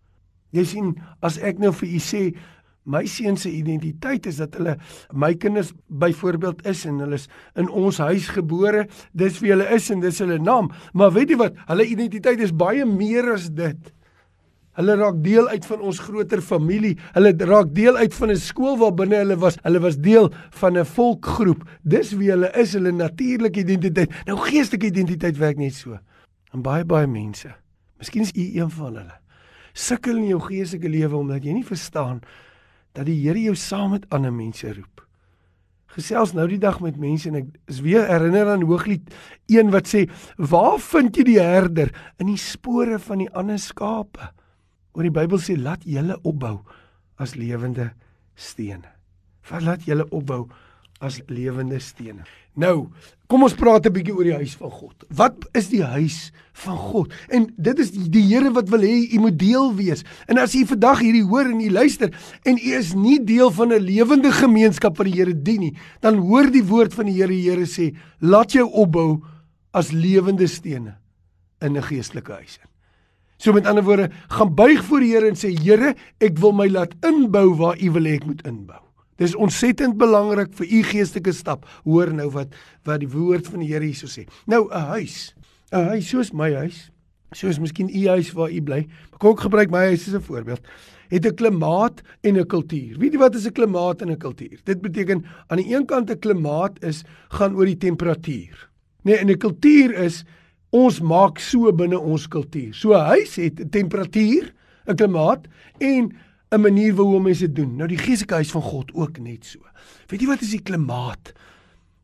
Jy 0.53 0.65
sien, 0.65 1.03
as 1.23 1.39
ek 1.39 1.59
nou 1.59 1.73
vir 1.73 1.89
u 1.89 1.99
sê 1.99 2.37
My 2.83 3.05
seun 3.07 3.37
se 3.39 3.51
identiteit 3.51 4.27
is 4.27 4.41
dat 4.43 4.57
hulle 4.59 4.75
my 5.15 5.35
kinders 5.39 5.71
byvoorbeeld 5.87 6.65
is 6.67 6.83
en 6.91 6.99
hulle 6.99 7.15
is 7.15 7.29
in 7.55 7.71
ons 7.71 8.01
huis 8.03 8.27
gebore. 8.35 8.89
Dis 9.15 9.39
wie 9.43 9.53
hulle 9.55 9.69
is 9.71 9.87
en 9.95 10.03
dis 10.03 10.19
hulle 10.19 10.41
naam. 10.43 10.73
Maar 10.93 11.13
weet 11.15 11.31
jy 11.31 11.39
wat? 11.45 11.61
Hulle 11.69 11.87
identiteit 11.87 12.43
is 12.43 12.55
baie 12.55 12.87
meer 12.89 13.31
as 13.37 13.47
dit. 13.55 13.93
Hulle 14.81 14.97
raak 14.99 15.23
deel 15.23 15.47
uit 15.53 15.67
van 15.69 15.87
ons 15.87 16.03
groter 16.03 16.43
familie. 16.43 16.97
Hulle 17.15 17.33
raak 17.47 17.71
deel 17.77 18.01
uit 18.01 18.15
van 18.19 18.31
'n 18.31 18.41
skool 18.41 18.79
waar 18.79 18.95
binne 18.95 19.17
hulle 19.21 19.37
was. 19.37 19.59
Hulle 19.63 19.81
was 19.81 19.97
deel 19.97 20.33
van 20.51 20.79
'n 20.79 20.85
volkgroep. 20.85 21.63
Dis 21.83 22.13
wie 22.13 22.31
hulle 22.31 22.51
is, 22.57 22.73
hulle 22.73 22.91
natuurlike 22.91 23.61
identiteit. 23.61 24.11
Nou 24.27 24.39
geestelike 24.39 24.87
identiteit 24.87 25.37
werk 25.37 25.57
net 25.57 25.75
so. 25.75 25.99
En 26.53 26.63
baie 26.63 26.85
baie 26.85 27.07
mense. 27.07 27.55
Miskien 27.99 28.23
is 28.23 28.33
u 28.35 28.59
een 28.59 28.71
van 28.71 28.97
hulle. 28.97 29.21
Sukkel 29.73 30.17
in 30.17 30.27
jou 30.27 30.41
geestelike 30.41 30.89
lewe 30.89 31.17
omdat 31.17 31.45
jy 31.45 31.53
nie 31.53 31.65
verstaan 31.65 32.21
dat 32.93 33.07
die 33.09 33.21
Here 33.23 33.41
jou 33.41 33.55
saam 33.57 33.97
met 33.97 34.09
ander 34.11 34.33
mense 34.33 34.69
roep. 34.73 35.03
gesels 35.93 36.33
nou 36.33 36.47
die 36.49 36.61
dag 36.61 36.79
met 36.81 36.97
mense 36.97 37.29
en 37.29 37.35
ek 37.43 37.49
is 37.69 37.83
weer 37.85 38.07
herinner 38.09 38.49
aan 38.55 38.65
Hooglied 38.65 39.11
1 39.53 39.73
wat 39.75 39.91
sê: 39.91 40.07
"Waar 40.39 40.79
vind 40.81 41.17
jy 41.17 41.25
die 41.25 41.41
herder 41.41 41.93
in 42.19 42.31
die 42.33 42.41
spore 42.41 42.99
van 42.99 43.19
die 43.19 43.33
ander 43.37 43.59
skape?" 43.59 44.33
Oor 44.95 45.03
die 45.03 45.13
Bybel 45.13 45.39
sê: 45.39 45.57
"Laat 45.57 45.85
julle 45.85 46.17
opbou 46.25 46.65
as 47.19 47.35
lewende 47.35 47.93
stene." 48.35 48.89
Wat 49.51 49.63
laat 49.63 49.85
julle 49.85 50.07
opbou 50.11 50.49
as 51.01 51.21
lewende 51.29 51.81
stene. 51.81 52.25
Nou, 52.53 52.91
kom 53.33 53.47
ons 53.47 53.55
praat 53.57 53.87
'n 53.87 53.93
bietjie 53.93 54.13
oor 54.13 54.25
die 54.25 54.37
huis 54.37 54.55
van 54.61 54.71
God. 54.71 55.05
Wat 55.09 55.49
is 55.57 55.69
die 55.69 55.83
huis 55.83 56.33
van 56.53 56.77
God? 56.77 57.13
En 57.31 57.49
dit 57.57 57.79
is 57.79 57.91
die, 57.91 58.09
die 58.09 58.23
Here 58.29 58.53
wat 58.53 58.69
wil 58.69 58.81
hê 58.81 59.09
u 59.15 59.19
moet 59.21 59.39
deel 59.39 59.75
wees. 59.75 60.05
En 60.29 60.39
as 60.39 60.55
u 60.55 60.67
vandag 60.67 61.01
hierdie 61.01 61.25
hoor 61.25 61.49
en 61.49 61.61
u 61.61 61.71
luister 61.71 62.13
en 62.45 62.59
u 62.59 62.73
is 62.77 62.93
nie 62.95 63.25
deel 63.25 63.51
van 63.51 63.73
'n 63.73 63.81
lewende 63.81 64.33
gemeenskap 64.33 64.97
wat 64.99 65.07
die 65.07 65.17
Here 65.17 65.43
dien 65.43 65.61
nie, 65.61 65.77
dan 66.01 66.17
hoor 66.17 66.51
die 66.51 66.65
woord 66.65 66.95
van 66.95 67.07
die 67.07 67.15
Here, 67.15 67.33
die 67.33 67.51
Here 67.51 67.65
sê, 67.65 67.97
laat 68.21 68.53
jou 68.53 68.69
opbou 68.69 69.23
as 69.73 69.93
lewende 69.93 70.47
stene 70.47 70.99
in 71.61 71.77
'n 71.77 71.83
geestelike 71.83 72.33
huis. 72.33 72.59
So 73.39 73.53
met 73.53 73.67
ander 73.67 73.83
woorde, 73.83 74.11
gaan 74.29 74.55
buig 74.55 74.85
voor 74.85 75.01
die 75.01 75.13
Here 75.15 75.29
en 75.29 75.37
sê 75.37 75.49
Here, 75.59 75.95
ek 76.21 76.39
wil 76.39 76.53
my 76.53 76.69
laat 76.69 76.95
inbou 77.03 77.57
waar 77.57 77.77
U 77.81 77.91
wil 77.91 78.05
hê 78.05 78.15
ek 78.15 78.27
moet 78.27 78.47
inbou. 78.47 78.92
Dis 79.17 79.35
ontsettend 79.37 79.97
belangrik 80.01 80.53
vir 80.57 80.67
u 80.67 80.83
geestelike 80.83 81.33
stap. 81.33 81.67
Hoor 81.85 82.13
nou 82.15 82.31
wat 82.31 82.55
wat 82.85 83.01
die 83.01 83.11
woord 83.11 83.47
van 83.47 83.61
die 83.61 83.69
Here 83.73 83.85
hierso 83.85 84.07
sê. 84.07 84.27
Nou 84.47 84.69
'n 84.71 84.87
huis. 84.97 85.35
'n 85.73 85.89
Huis 85.89 86.09
soos 86.09 86.33
my 86.33 86.53
huis, 86.53 86.91
soos 87.33 87.59
miskien 87.59 87.89
u 87.89 88.09
huis 88.09 88.33
waar 88.33 88.51
u 88.51 88.61
bly. 88.63 88.87
Maar 89.11 89.19
kom 89.19 89.33
ek 89.33 89.41
gebruik 89.41 89.71
my 89.71 89.87
huis 89.93 90.09
as 90.09 90.15
'n 90.15 90.21
voorbeeld. 90.21 90.61
Het 91.09 91.27
'n 91.27 91.35
klimaat 91.35 92.03
en 92.23 92.39
'n 92.39 92.47
kultuur. 92.47 92.99
Weet 92.99 93.13
jy 93.13 93.19
wat 93.19 93.35
is 93.35 93.47
'n 93.47 93.53
klimaat 93.53 94.03
en 94.03 94.11
'n 94.11 94.19
kultuur? 94.19 94.61
Dit 94.65 94.81
beteken 94.81 95.25
aan 95.49 95.59
die 95.59 95.75
een 95.75 95.87
kant 95.87 96.11
'n 96.11 96.19
klimaat 96.19 96.83
is 96.85 97.05
gaan 97.29 97.55
oor 97.55 97.65
die 97.65 97.77
temperatuur. 97.77 98.69
Nee, 99.03 99.17
en 99.17 99.31
'n 99.31 99.39
kultuur 99.39 99.95
is 99.95 100.25
ons 100.71 101.01
maak 101.01 101.39
so 101.39 101.73
binne 101.73 101.99
ons 101.99 102.29
kultuur. 102.29 102.75
So 102.75 102.93
'n 102.93 103.05
huis 103.05 103.37
het 103.37 103.61
'n 103.61 103.69
temperatuur, 103.69 104.53
'n 104.87 104.95
klimaat 104.95 105.47
en 105.79 106.13
'n 106.53 106.61
manier 106.61 106.93
hoe 106.93 107.21
mense 107.21 107.47
dit 107.47 107.57
doen. 107.57 107.77
Nou 107.77 107.89
die 107.89 107.99
geestelike 107.99 108.35
huis 108.35 108.51
van 108.51 108.63
God 108.63 108.93
ook 108.95 109.19
net 109.19 109.45
so. 109.45 109.59
Weet 110.07 110.21
jy 110.21 110.27
wat 110.27 110.43
is 110.45 110.51
die 110.51 110.63
klimaat? 110.63 111.33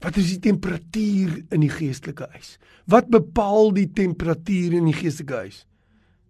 Wat 0.01 0.17
is 0.17 0.31
die 0.31 0.39
temperatuur 0.39 1.45
in 1.51 1.61
die 1.61 1.73
geestelike 1.73 2.29
huis? 2.33 2.57
Wat 2.87 3.11
bepaal 3.11 3.73
die 3.75 3.91
temperatuur 3.93 4.73
in 4.79 4.85
die 4.85 4.97
geestelike 4.97 5.35
huis? 5.35 5.67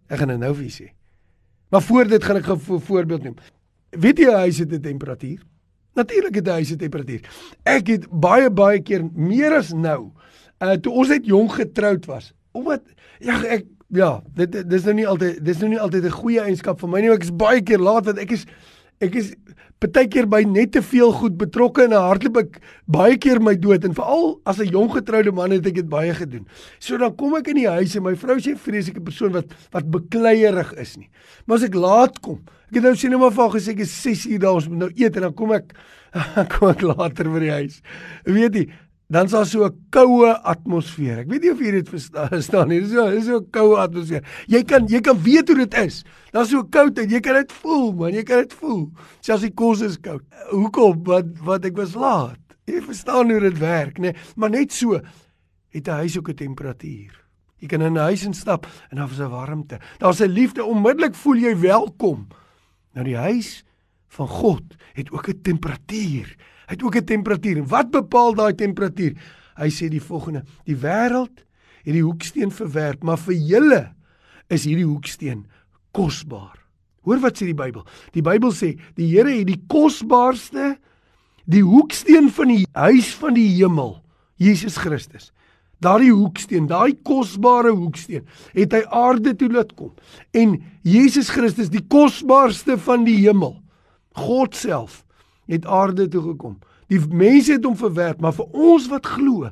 Ek 0.09 0.19
gaan 0.19 0.33
dit 0.33 0.41
nou 0.41 0.55
vir 0.55 0.65
julle 0.65 0.77
sê. 0.77 0.89
Maar 1.71 1.85
voor 1.85 2.09
dit 2.09 2.25
gaan 2.25 2.37
ek 2.37 2.49
'n 2.49 2.81
voorbeeld 2.81 3.23
noem. 3.23 3.37
Weet 3.91 4.19
jy 4.19 4.27
'n 4.27 4.41
huis 4.49 4.59
het 4.59 4.73
'n 4.73 4.81
temperatuur? 4.81 5.43
Natuurlik 5.95 6.35
het 6.35 6.47
'n 6.47 6.51
huis 6.51 6.71
'n 6.73 6.77
temperatuur. 6.77 7.23
Ek 7.65 7.87
het 7.87 8.09
baie 8.11 8.51
baie 8.51 8.81
keer 8.81 9.05
meer 9.15 9.53
as 9.53 9.73
nou, 9.73 10.13
uh 10.59 10.73
toe 10.73 10.93
ons 10.93 11.09
net 11.09 11.27
jong 11.27 11.53
getroud 11.53 12.07
was. 12.07 12.33
Omdat 12.53 12.83
ja, 13.21 13.43
ek 13.45 13.67
ja, 13.95 14.23
dit 14.37 14.59
dis 14.69 14.85
nou 14.85 14.95
nie 14.95 15.07
altyd 15.09 15.39
dis 15.45 15.61
nou 15.63 15.71
nie 15.71 15.81
altyd 15.81 16.05
'n 16.05 16.21
goeie 16.21 16.41
eienskap 16.41 16.81
vir 16.81 16.89
my 16.89 17.01
nie. 17.01 17.11
Ek 17.11 17.23
is 17.23 17.31
baie 17.31 17.63
keer 17.63 17.79
laat 17.79 18.05
want 18.05 18.19
ek 18.19 18.33
is 18.33 18.47
ek 19.01 19.15
is 19.15 19.35
baie 19.79 20.09
keer 20.11 20.27
by 20.27 20.43
net 20.43 20.73
te 20.73 20.83
veel 20.83 21.13
goed 21.13 21.37
betrokke 21.39 21.85
en 21.85 21.93
hardloop 21.95 22.37
ek 22.37 22.61
baie 22.91 23.17
keer 23.17 23.39
my 23.41 23.55
dood 23.55 23.85
en 23.85 23.95
veral 23.95 24.41
as 24.45 24.59
'n 24.59 24.73
jong 24.73 24.91
getroude 24.91 25.33
man 25.33 25.51
het 25.51 25.67
ek 25.67 25.75
dit 25.75 25.89
baie 25.89 26.13
gedoen. 26.13 26.47
So 26.81 26.99
dan 26.99 27.15
kom 27.17 27.37
ek 27.37 27.49
in 27.49 27.57
die 27.57 27.69
huis 27.69 27.97
en 27.97 28.03
my 28.03 28.15
vrou 28.15 28.39
sê 28.39 28.57
vreeslike 28.57 29.05
persoon 29.05 29.33
wat 29.33 29.47
wat 29.73 29.91
bekleierig 29.91 30.73
is 30.75 30.97
nie. 30.97 31.09
Maar 31.47 31.57
as 31.57 31.65
ek 31.65 31.75
laat 31.75 32.21
kom, 32.21 32.41
ek 32.69 32.75
het 32.75 32.83
nou 32.83 32.95
sien 32.97 33.11
nou 33.11 33.21
maar 33.21 33.33
van 33.33 33.51
gesê 33.51 33.71
ek 33.71 33.81
is 33.81 34.03
6 34.03 34.27
uur 34.27 34.39
daar 34.39 34.55
ons 34.55 34.69
moet 34.69 34.79
nou 34.79 34.91
eet 34.97 35.17
en 35.17 35.23
dan 35.23 35.35
kom 35.35 35.53
ek 35.53 35.73
kom 36.59 36.69
ek 36.69 36.83
later 36.83 37.31
by 37.31 37.39
die 37.39 37.51
huis. 37.51 37.83
Weet 38.25 38.55
jy, 38.55 38.69
dan's 39.09 39.33
daar 39.33 39.47
so 39.47 39.65
'n 39.65 39.87
koue 39.91 40.33
atmosfeer. 40.45 41.19
Ek 41.19 41.31
weet 41.31 41.43
nie 41.43 41.53
of 41.53 41.61
jy 41.61 41.71
dit 41.71 41.89
verstaan 41.95 42.69
nie. 42.69 42.81
Dis 42.81 42.93
so 42.93 43.11
dis 43.11 43.25
so 43.25 43.39
'n 43.41 43.51
koue 43.51 43.77
atmosfeer. 43.77 44.25
Jy 44.47 44.63
kan 44.65 44.87
jy 44.87 45.01
kan 45.01 45.17
weet 45.23 45.49
hoe 45.49 45.57
dit 45.57 45.75
is. 45.75 46.05
Daar's 46.33 46.51
so 46.51 46.63
koud 46.65 46.99
en 46.99 47.09
jy 47.09 47.21
kan 47.21 47.35
dit 47.35 47.53
voel, 47.53 47.93
man. 47.93 48.13
Jy 48.13 48.23
kan 48.23 48.45
dit 48.45 48.53
voel. 48.53 48.91
Selfs 49.21 49.43
die 49.43 49.55
kos 49.55 49.81
is 49.81 49.97
koud. 50.01 50.23
Hoekom? 50.51 51.05
Wat 51.05 51.25
wat 51.41 51.65
ek 51.65 51.77
was 51.77 51.95
laat. 51.95 52.39
Jy 52.69 52.83
verstaan 52.85 53.31
hoe 53.31 53.41
dit 53.41 53.59
werk, 53.59 53.99
nê? 53.99 54.13
Nee, 54.13 54.15
maar 54.37 54.51
net 54.51 54.73
so 54.73 55.01
het 55.73 55.89
'n 55.89 55.91
huis 56.05 56.19
ook 56.19 56.29
'n 56.29 56.35
temperatuur. 56.35 57.25
Jy 57.59 57.67
kan 57.67 57.83
in 57.83 57.93
'n 57.93 57.97
huis 58.13 58.25
instap 58.25 58.67
en 58.91 58.97
daar's 58.97 59.19
'n 59.19 59.31
warmte. 59.31 59.81
Daar's 59.99 60.21
'n 60.21 60.29
liefde. 60.29 60.65
Onmiddellik 60.65 61.15
voel 61.15 61.37
jy 61.37 61.57
welkom. 61.57 62.29
Nou 62.93 63.05
die 63.05 63.17
huis 63.17 63.65
van 64.09 64.29
God 64.29 64.63
het 64.93 65.11
ook 65.11 65.29
'n 65.29 65.41
temperatuur. 65.43 66.37
Hy 66.69 66.77
het 66.77 66.83
ook 66.83 66.97
'n 66.97 67.05
temperatuur. 67.05 67.57
En 67.57 67.69
wat 67.69 67.91
bepaal 67.91 68.35
daai 68.35 68.55
temperatuur? 68.55 69.17
Hy 69.57 69.69
sê 69.71 69.89
die 69.89 70.03
volgende: 70.03 70.45
Die 70.65 70.77
wêreld 70.77 71.45
het 71.83 71.95
die 71.95 72.05
hoeksteen 72.05 72.51
verwerp, 72.51 73.03
maar 73.03 73.19
vir 73.19 73.35
julle 73.35 73.95
is 74.49 74.65
hierdie 74.65 74.87
hoeksteen 74.87 75.47
kosbaar. 75.91 76.59
Hoor 77.03 77.21
wat 77.21 77.39
sê 77.39 77.49
die 77.49 77.57
Bybel? 77.57 77.87
Die 78.13 78.23
Bybel 78.23 78.53
sê 78.53 78.77
die 78.99 79.09
Here 79.09 79.31
het 79.31 79.47
die 79.47 79.63
kosbaarste 79.67 80.77
die 81.49 81.65
hoeksteen 81.65 82.29
van 82.31 82.53
die 82.53 82.67
huis 82.77 83.15
van 83.17 83.35
die 83.35 83.49
hemel, 83.57 84.03
Jesus 84.37 84.77
Christus. 84.77 85.33
Daardie 85.81 86.13
hoeksteen, 86.13 86.67
daai 86.69 86.93
kosbare 87.07 87.71
hoeksteen, 87.71 88.27
het 88.53 88.75
hy 88.75 88.83
aarde 88.91 89.33
toe 89.39 89.49
laat 89.53 89.73
kom. 89.79 89.93
En 90.35 90.59
Jesus 90.83 91.31
Christus, 91.31 91.71
die 91.71 91.85
kosbaarste 91.87 92.77
van 92.83 93.07
die 93.07 93.17
hemel, 93.23 93.55
God 94.19 94.59
self, 94.59 95.05
het 95.49 95.67
aarde 95.67 96.09
toe 96.09 96.23
gekom. 96.23 96.59
Die 96.89 97.01
mense 97.11 97.57
het 97.57 97.65
hom 97.65 97.77
verwerp, 97.77 98.21
maar 98.21 98.37
vir 98.37 98.49
ons 98.53 98.89
wat 98.93 99.07
glo, 99.07 99.51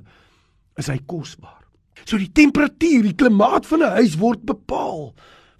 is 0.76 0.88
hy 0.92 0.98
kosbaar. 1.08 1.64
So 2.04 2.20
die 2.20 2.32
temperatuur, 2.32 3.02
die 3.08 3.16
klimaat 3.16 3.66
van 3.66 3.82
'n 3.82 3.96
huis 4.00 4.16
word 4.16 4.44
bepaal 4.44 5.14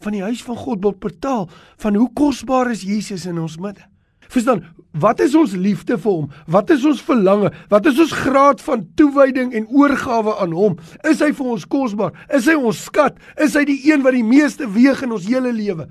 van 0.05 0.13
die 0.13 0.23
huis 0.23 0.43
van 0.43 0.57
God 0.57 0.83
word 0.85 1.01
betaal 1.01 1.49
van 1.83 1.95
hoe 1.95 2.09
kosbaar 2.15 2.71
is 2.71 2.85
Jesus 2.87 3.27
in 3.27 3.39
ons 3.39 3.57
midde. 3.57 3.85
Verstaan, 4.29 4.65
wat 4.91 5.21
is 5.23 5.35
ons 5.39 5.53
liefde 5.55 5.99
vir 5.99 6.13
hom? 6.13 6.31
Wat 6.51 6.71
is 6.75 6.85
ons 6.85 7.03
verlange? 7.03 7.53
Wat 7.71 7.87
is 7.87 7.99
ons 8.03 8.13
graad 8.13 8.63
van 8.65 8.83
toewyding 8.99 9.53
en 9.55 9.69
oorgawe 9.71 10.35
aan 10.43 10.53
hom? 10.57 10.79
Is 11.07 11.23
hy 11.23 11.31
vir 11.37 11.53
ons 11.55 11.67
kosbaar? 11.71 12.13
Is 12.35 12.49
hy 12.51 12.57
ons 12.59 12.83
skat? 12.89 13.21
Is 13.43 13.55
hy 13.55 13.65
die 13.69 13.79
een 13.87 14.03
wat 14.03 14.17
die 14.17 14.27
meeste 14.27 14.67
weeg 14.73 15.05
in 15.07 15.15
ons 15.15 15.29
hele 15.31 15.53
lewe? 15.55 15.87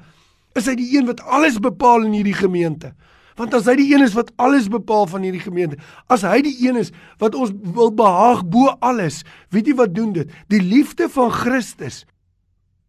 Is 0.55 0.67
hy 0.67 0.75
die 0.79 0.89
een 0.97 1.07
wat 1.07 1.23
alles 1.23 1.59
bepaal 1.63 2.03
in 2.07 2.17
hierdie 2.17 2.35
gemeente? 2.35 2.91
Want 3.35 3.55
as 3.57 3.67
hy 3.67 3.75
die 3.79 3.89
een 3.91 4.03
is 4.05 4.15
wat 4.15 4.31
alles 4.39 4.69
bepaal 4.71 5.09
van 5.11 5.25
hierdie 5.27 5.43
gemeente, 5.43 5.77
as 6.07 6.23
hy 6.23 6.39
die 6.45 6.55
een 6.63 6.79
is 6.79 6.93
wat 7.19 7.35
ons 7.35 7.51
wil 7.75 7.91
behaag 7.91 8.45
bo 8.47 8.71
alles, 8.79 9.23
weet 9.51 9.67
jy 9.67 9.75
wat 9.75 9.95
doen 9.95 10.13
dit? 10.15 10.31
Die 10.51 10.61
liefde 10.63 11.09
van 11.11 11.33
Christus 11.35 12.05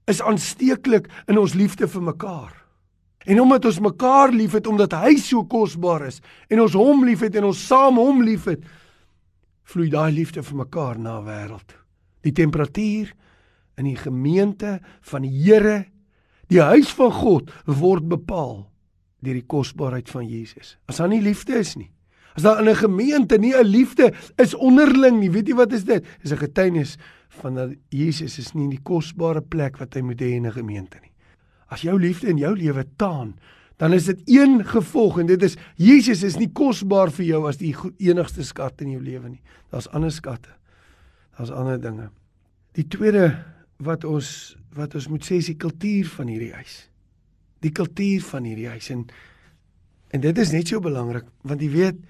is 0.06 0.22
aansteeklik 0.22 1.10
in 1.26 1.40
ons 1.40 1.56
liefde 1.58 1.88
vir 1.90 2.04
mekaar. 2.12 2.52
En 3.26 3.40
omdat 3.42 3.66
ons 3.66 3.82
mekaar 3.82 4.30
liefhet 4.30 4.68
omdat 4.70 4.94
hy 4.94 5.16
so 5.18 5.42
kosbaar 5.50 6.06
is 6.06 6.20
en 6.46 6.62
ons 6.62 6.76
hom 6.78 7.02
liefhet 7.08 7.34
en 7.34 7.48
ons 7.50 7.64
saam 7.66 7.98
hom 7.98 8.22
liefhet, 8.22 8.62
vloei 9.66 9.90
daai 9.90 10.14
liefde 10.14 10.46
vir 10.46 10.60
mekaar 10.62 11.02
na 11.02 11.18
wêreld. 11.26 11.74
Die 12.22 12.34
temperatuur 12.34 13.10
in 13.82 13.90
die 13.90 13.98
gemeente 13.98 14.78
van 15.10 15.26
die 15.26 15.34
Here, 15.34 15.88
die 16.46 16.62
huis 16.62 16.94
van 16.94 17.10
God 17.10 17.50
word 17.66 18.06
bepaal 18.06 18.68
deur 19.26 19.36
die 19.38 19.46
kosbaarheid 19.46 20.10
van 20.10 20.26
Jesus. 20.28 20.76
As 20.86 21.02
daar 21.02 21.10
nie 21.12 21.22
liefde 21.24 21.58
is 21.58 21.74
nie. 21.76 21.90
As 22.36 22.44
daar 22.44 22.60
in 22.60 22.68
'n 22.68 22.76
gemeente 22.76 23.38
nie 23.38 23.54
'n 23.54 23.64
liefde 23.64 24.12
is 24.36 24.54
onderling 24.54 25.20
nie, 25.20 25.30
weet 25.30 25.48
jy 25.48 25.54
wat 25.54 25.72
is 25.72 25.84
dit? 25.84 26.04
Dis 26.22 26.32
'n 26.32 26.38
getuienis 26.38 26.96
van 27.28 27.54
dat 27.54 27.70
Jesus 27.88 28.38
is 28.38 28.52
nie 28.52 28.64
in 28.64 28.70
die 28.70 28.82
kosbare 28.82 29.40
plek 29.40 29.78
wat 29.78 29.94
hy 29.94 30.00
moet 30.00 30.20
hê 30.20 30.36
in 30.36 30.46
'n 30.46 30.52
gemeente 30.52 30.98
nie. 31.02 31.12
As 31.68 31.82
jou 31.82 31.98
liefde 31.98 32.28
in 32.28 32.38
jou 32.38 32.54
lewe 32.56 32.84
taan, 32.96 33.36
dan 33.76 33.92
is 33.92 34.04
dit 34.04 34.20
een 34.24 34.64
gevolg 34.64 35.18
en 35.18 35.26
dit 35.26 35.42
is 35.42 35.56
Jesus 35.76 36.22
is 36.22 36.36
nie 36.36 36.52
kosbaar 36.52 37.10
vir 37.10 37.24
jou 37.24 37.48
as 37.48 37.56
die 37.56 37.74
enigste 37.98 38.44
skat 38.44 38.80
in 38.80 38.90
jou 38.90 39.02
lewe 39.02 39.28
nie. 39.28 39.42
Daar's 39.70 39.88
ander 39.88 40.10
skatte. 40.10 40.50
Daar's 41.36 41.50
ander 41.50 41.80
dinge. 41.80 42.10
Die 42.72 42.88
tweede 42.88 43.44
wat 43.76 44.04
ons 44.04 44.56
wat 44.76 44.94
ons 44.94 45.08
moet 45.08 45.24
sê 45.24 45.38
is 45.40 45.46
die 45.46 45.56
kultuur 45.56 46.06
van 46.06 46.28
hierdie 46.28 46.52
huis 46.52 46.90
die 47.64 47.72
kultuur 47.72 48.22
van 48.22 48.44
hierdie 48.44 48.68
huis 48.68 48.90
en 48.90 49.06
en 50.14 50.20
dit 50.20 50.38
is 50.38 50.52
net 50.52 50.68
so 50.68 50.80
belangrik 50.80 51.26
want 51.42 51.60
jy 51.60 51.70
weet 51.70 52.04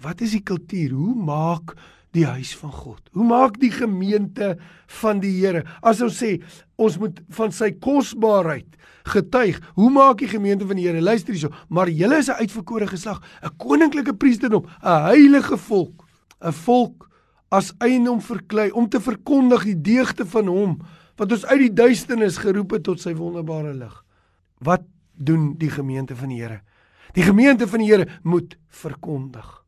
wat 0.00 0.22
is 0.24 0.34
die 0.36 0.44
kultuur? 0.44 0.94
Hoe 0.96 1.14
maak 1.14 1.74
die 2.16 2.24
huis 2.26 2.54
van 2.58 2.72
God? 2.72 3.02
Hoe 3.14 3.26
maak 3.26 3.58
die 3.60 3.72
gemeente 3.72 4.54
van 5.00 5.20
die 5.22 5.34
Here? 5.38 5.62
As 5.84 6.00
ons 6.02 6.18
sê 6.22 6.38
ons 6.80 6.96
moet 6.98 7.20
van 7.36 7.52
sy 7.54 7.70
kosbaarheid 7.76 8.78
getuig. 9.10 9.60
Hoe 9.76 9.90
maak 9.92 10.20
die 10.22 10.30
gemeente 10.30 10.66
van 10.68 10.80
die 10.80 10.88
Here? 10.88 11.02
Luister 11.04 11.36
hierso, 11.36 11.52
maar 11.68 11.88
julle 11.88 12.18
is 12.18 12.28
'n 12.28 12.40
uitverkore 12.40 12.86
geslag, 12.86 13.20
'n 13.42 13.56
koninklike 13.56 14.14
priesterdom, 14.14 14.66
'n 14.82 15.02
heilige 15.12 15.56
volk, 15.56 16.04
'n 16.40 16.52
volk 16.52 17.08
as 17.50 17.72
eiendom 17.78 18.20
verklei 18.20 18.70
om 18.70 18.88
te 18.88 19.00
verkondig 19.00 19.64
die 19.64 19.80
deugde 19.80 20.26
van 20.26 20.46
hom 20.46 20.78
wat 21.16 21.32
ons 21.32 21.44
uit 21.44 21.58
die 21.58 21.74
duisternis 21.74 22.38
geroep 22.38 22.70
het 22.70 22.82
tot 22.82 23.00
sy 23.00 23.14
wonderbare 23.14 23.74
lig. 23.74 24.04
Wat 24.60 24.84
doen 25.16 25.54
die 25.58 25.70
gemeente 25.70 26.16
van 26.16 26.28
die 26.32 26.40
Here? 26.40 26.60
Die 27.16 27.24
gemeente 27.24 27.68
van 27.68 27.82
die 27.82 27.88
Here 27.90 28.06
moet 28.22 28.56
verkondig. 28.68 29.64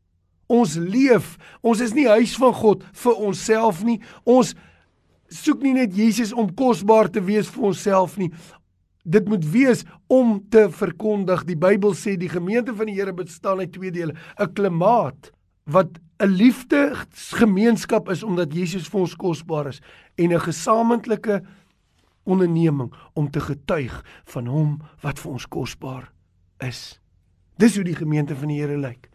Ons 0.53 0.77
leef. 0.77 1.37
Ons 1.61 1.81
is 1.81 1.95
nie 1.97 2.07
huis 2.11 2.37
van 2.37 2.53
God 2.55 2.85
vir 3.05 3.21
onsself 3.25 3.83
nie. 3.85 3.99
Ons 4.29 4.55
soek 5.33 5.63
nie 5.65 5.75
net 5.77 5.95
Jesus 5.97 6.35
om 6.37 6.53
kosbaar 6.55 7.09
te 7.11 7.23
wees 7.25 7.49
vir 7.53 7.71
onsself 7.73 8.19
nie. 8.21 8.31
Dit 9.03 9.29
moet 9.29 9.45
wees 9.51 9.83
om 10.13 10.37
te 10.53 10.69
verkondig. 10.71 11.47
Die 11.49 11.59
Bybel 11.59 11.97
sê 11.99 12.15
die 12.21 12.31
gemeente 12.31 12.75
van 12.77 12.91
die 12.91 12.99
Here 12.99 13.15
bestaan 13.17 13.65
uit 13.65 13.73
twee 13.73 13.91
dele: 13.91 14.15
'n 14.39 14.53
klimaat 14.53 15.33
wat 15.65 15.99
'n 16.21 16.29
liefdesgemeenskap 16.29 18.11
is 18.11 18.23
omdat 18.23 18.55
Jesus 18.55 18.89
vir 18.89 19.01
ons 19.01 19.17
kosbaar 19.17 19.67
is 19.69 19.81
en 20.17 20.33
'n 20.33 20.41
gesamentlike 20.41 21.43
onderneming 22.25 22.93
om 23.15 23.31
te 23.31 23.41
getuig 23.41 24.05
van 24.25 24.47
hom 24.47 24.81
wat 25.03 25.19
vir 25.19 25.33
ons 25.33 25.49
kosbaar 25.49 26.13
is. 26.59 27.01
Dis 27.59 27.77
hoe 27.77 27.85
die 27.85 27.99
gemeente 27.99 28.37
van 28.37 28.49
die 28.49 28.61
Here 28.61 28.79
lyk. 28.79 29.11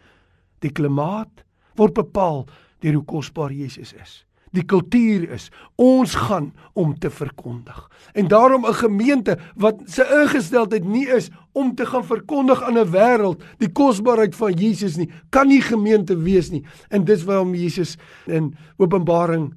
Die 0.59 0.71
klimaat 0.71 1.43
word 1.75 1.93
bepaal 1.93 2.47
deur 2.79 2.99
hoe 2.99 3.05
kosbaar 3.05 3.51
Jesus 3.51 3.93
is 3.93 4.27
die 4.55 4.65
kultuur 4.65 5.27
is. 5.35 5.49
Ons 5.79 6.15
gaan 6.27 6.51
om 6.77 6.93
te 6.99 7.09
verkondig. 7.11 7.79
En 8.13 8.27
daarom 8.27 8.65
'n 8.65 8.73
gemeente 8.73 9.37
wat 9.55 9.81
se 9.85 10.03
ingesteldheid 10.23 10.85
nie 10.85 11.07
is 11.07 11.29
om 11.51 11.75
te 11.75 11.85
gaan 11.85 12.05
verkondig 12.05 12.63
aan 12.63 12.77
'n 12.77 12.91
wêreld 12.91 13.43
die 13.57 13.71
kosbaarheid 13.71 14.35
van 14.35 14.53
Jesus 14.53 14.95
nie, 14.95 15.09
kan 15.29 15.47
nie 15.47 15.61
gemeente 15.61 16.17
wees 16.17 16.49
nie. 16.49 16.65
En 16.89 17.03
dis 17.03 17.23
waarom 17.23 17.55
Jesus 17.55 17.97
in 18.25 18.55
Openbaring 18.77 19.53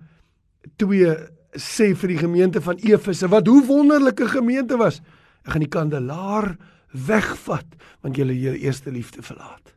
2 0.76 1.16
sê 1.56 1.94
vir 1.94 2.14
die 2.14 2.20
gemeente 2.20 2.60
van 2.62 2.78
Efese 2.78 3.28
wat 3.28 3.48
hoe 3.50 3.64
wonderlike 3.66 4.28
gemeente 4.28 4.78
was. 4.78 5.00
Ek 5.44 5.54
gaan 5.54 5.64
die 5.64 5.72
kandelaar 5.72 6.54
wegvat 6.92 7.66
want 8.02 8.16
julle 8.16 8.34
julle 8.34 8.58
eerste 8.58 8.90
liefde 8.90 9.22
verlaat. 9.22 9.74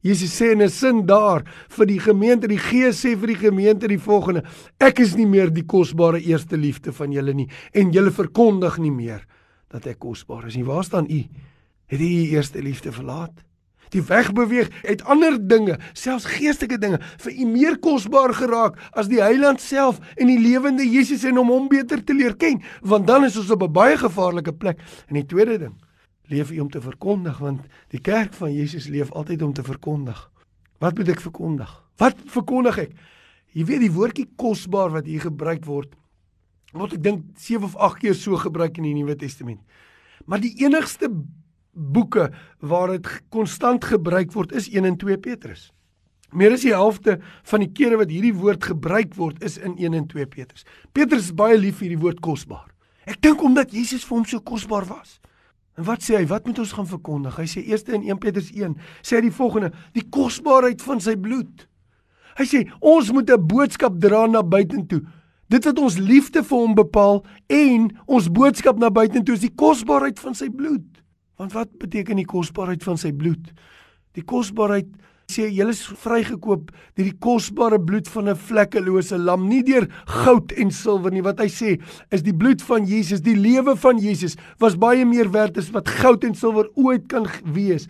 Jesus 0.00 0.30
sê 0.30 0.52
in 0.52 0.62
'n 0.62 0.70
sin 0.70 1.06
daar 1.06 1.42
vir 1.68 1.86
die 1.86 1.98
gemeente, 1.98 2.46
die 2.46 2.58
Gees 2.58 3.04
sê 3.04 3.16
vir 3.16 3.26
die 3.26 3.48
gemeente 3.48 3.88
die 3.88 3.98
volgende: 3.98 4.44
Ek 4.78 5.00
is 5.00 5.16
nie 5.16 5.26
meer 5.26 5.50
die 5.50 5.66
kosbare 5.66 6.20
eerste 6.20 6.56
liefde 6.56 6.92
van 6.92 7.12
julle 7.12 7.34
nie 7.34 7.48
en 7.72 7.92
julle 7.92 8.10
verkondig 8.10 8.78
nie 8.78 8.92
meer 8.92 9.26
dat 9.68 9.86
ek 9.86 9.98
kosbaar 9.98 10.46
is 10.46 10.56
nie. 10.56 10.64
Waar 10.64 10.84
staan 10.84 11.06
u? 11.10 11.24
Het 11.86 12.00
u 12.00 12.04
u 12.04 12.30
eerste 12.30 12.62
liefde 12.62 12.92
verlaat? 12.92 13.47
Die 13.94 14.02
wegbeweeg 14.02 14.70
uit 14.84 15.02
ander 15.04 15.38
dinge, 15.48 15.78
selfs 15.92 16.28
geestelike 16.36 16.78
dinge, 16.78 17.00
vir 17.24 17.32
u 17.32 17.46
meer 17.46 17.78
kosbaar 17.78 18.34
geraak 18.34 18.78
as 18.92 19.08
die 19.08 19.22
Heiland 19.22 19.60
self 19.60 20.00
en 20.16 20.26
die 20.26 20.38
lewende 20.38 20.86
Jesus 20.86 21.24
en 21.28 21.38
om 21.38 21.52
hom 21.52 21.68
beter 21.68 22.04
te 22.04 22.16
leer 22.16 22.36
ken, 22.36 22.62
want 22.82 23.06
dan 23.06 23.24
is 23.24 23.36
ons 23.36 23.50
op 23.50 23.62
'n 23.62 23.72
baie 23.72 23.96
gevaarlike 23.96 24.52
plek. 24.52 24.78
En 25.08 25.14
die 25.14 25.26
tweede 25.26 25.58
ding, 25.58 25.74
leef 26.28 26.50
u 26.50 26.60
om 26.60 26.70
te 26.70 26.80
verkondig 26.80 27.38
want 27.38 27.60
die 27.88 28.00
kerk 28.00 28.34
van 28.34 28.52
Jesus 28.52 28.88
leef 28.88 29.10
altyd 29.12 29.42
om 29.42 29.52
te 29.52 29.62
verkondig. 29.62 30.30
Wat 30.78 30.96
moet 30.96 31.08
ek 31.08 31.20
verkondig? 31.20 31.84
Wat 31.96 32.16
verkondig 32.26 32.78
ek? 32.78 32.92
Jy 33.52 33.64
weet 33.64 33.80
die 33.80 33.92
woordjie 33.92 34.28
kosbaar 34.36 34.90
wat 34.90 35.06
hier 35.06 35.20
gebruik 35.20 35.64
word 35.64 35.94
word 36.76 36.98
ek 36.98 37.02
dink 37.02 37.24
7 37.40 37.64
of 37.64 37.76
8 37.80 38.02
keer 38.02 38.16
so 38.16 38.36
gebruik 38.36 38.76
in 38.76 38.84
die 38.84 38.94
Nuwe 38.98 39.16
Testament. 39.16 39.60
Maar 40.28 40.42
die 40.42 40.52
enigste 40.60 41.08
boeke 41.78 42.28
waar 42.60 42.92
dit 42.94 43.08
konstant 43.30 43.84
gebruik 43.84 44.32
word 44.34 44.52
is 44.52 44.68
1 44.68 44.84
en 44.84 44.96
2 44.96 45.18
Petrus. 45.22 45.70
Meer 46.32 46.52
as 46.52 46.64
die 46.66 46.74
helfte 46.74 47.18
van 47.48 47.64
die 47.64 47.70
kere 47.72 47.96
wat 47.96 48.10
hierdie 48.12 48.34
woord 48.36 48.66
gebruik 48.68 49.14
word 49.16 49.40
is 49.44 49.56
in 49.56 49.78
1 49.78 49.94
en 49.96 50.08
2 50.10 50.26
Petrus. 50.28 50.66
Petrus 50.92 51.30
is 51.30 51.36
baie 51.36 51.56
lief 51.56 51.78
vir 51.80 51.88
hierdie 51.88 52.02
woord 52.02 52.20
kosbaar. 52.20 52.66
Ek 53.08 53.22
dink 53.24 53.42
omdat 53.42 53.72
Jesus 53.72 54.04
vir 54.04 54.18
hom 54.18 54.26
so 54.28 54.42
kosbaar 54.44 54.84
was. 54.90 55.16
En 55.78 55.86
wat 55.86 56.02
sê 56.04 56.18
hy? 56.18 56.26
Wat 56.28 56.44
moet 56.44 56.58
ons 56.58 56.74
gaan 56.74 56.88
verkondig? 56.90 57.38
Hy 57.38 57.46
sê 57.48 57.62
eerste 57.64 57.94
in 57.96 58.04
1 58.10 58.20
Petrus 58.20 58.50
1 58.52 58.74
sê 59.00 59.16
hy 59.16 59.28
die 59.28 59.34
volgende: 59.34 59.70
die 59.96 60.04
kosbaarheid 60.04 60.82
van 60.84 61.00
sy 61.00 61.14
bloed. 61.16 61.64
Hy 62.38 62.46
sê 62.46 62.64
ons 62.80 63.12
moet 63.14 63.30
'n 63.30 63.46
boodskap 63.46 63.96
dra 63.98 64.26
na 64.26 64.42
buitentoe. 64.42 65.00
Dit 65.48 65.64
wat 65.64 65.78
ons 65.78 65.96
liefde 65.96 66.42
vir 66.44 66.58
hom 66.58 66.74
bepaal 66.74 67.24
en 67.48 67.88
ons 68.06 68.28
boodskap 68.28 68.78
na 68.78 68.90
buitentoe 68.90 69.34
is 69.34 69.40
die 69.46 69.54
kosbaarheid 69.54 70.18
van 70.20 70.34
sy 70.34 70.50
bloed. 70.50 70.97
Want 71.38 71.54
wat 71.54 71.76
beteken 71.78 72.18
die 72.18 72.26
kosbaarheid 72.26 72.82
van 72.82 72.98
sy 72.98 73.12
bloed? 73.14 73.52
Die 74.18 74.24
kosbaarheid 74.26 74.88
sê 75.30 75.44
julle 75.52 75.74
is 75.74 75.84
vrygekoop 76.02 76.70
deur 76.72 77.04
die 77.06 77.18
kosbare 77.22 77.78
bloed 77.78 78.08
van 78.08 78.30
'n 78.32 78.36
vlekkelose 78.48 79.18
lam, 79.18 79.46
nie 79.48 79.62
deur 79.62 79.86
goud 80.24 80.52
en 80.52 80.70
silwer 80.70 81.12
nie. 81.12 81.22
Wat 81.22 81.38
hy 81.38 81.46
sê 81.46 81.78
is 82.10 82.22
die 82.22 82.34
bloed 82.34 82.62
van 82.62 82.86
Jesus, 82.86 83.20
die 83.20 83.36
lewe 83.36 83.76
van 83.76 83.98
Jesus 83.98 84.36
was 84.58 84.74
baie 84.74 85.04
meer 85.04 85.30
werd 85.30 85.58
as 85.58 85.70
wat 85.70 85.88
goud 85.88 86.24
en 86.24 86.34
silwer 86.34 86.66
ooit 86.74 87.06
kan 87.08 87.26
wees. 87.44 87.86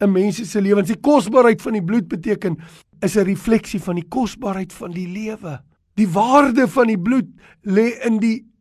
'n 0.00 0.12
Mens 0.12 0.36
se 0.50 0.60
lewens, 0.60 0.88
die 0.88 1.00
kosbaarheid 1.00 1.62
van 1.62 1.72
die 1.72 1.82
bloed 1.82 2.08
beteken 2.08 2.58
is 3.02 3.16
'n 3.16 3.24
refleksie 3.24 3.80
van 3.80 3.96
die 3.96 4.08
kosbaarheid 4.08 4.72
van 4.72 4.92
die 4.92 5.08
lewe. 5.08 5.60
Die 5.96 6.08
waarde 6.08 6.68
van 6.68 6.86
die 6.86 6.98
bloed 6.98 7.28
lê 7.64 7.98
in 8.06 8.18
die 8.18 8.51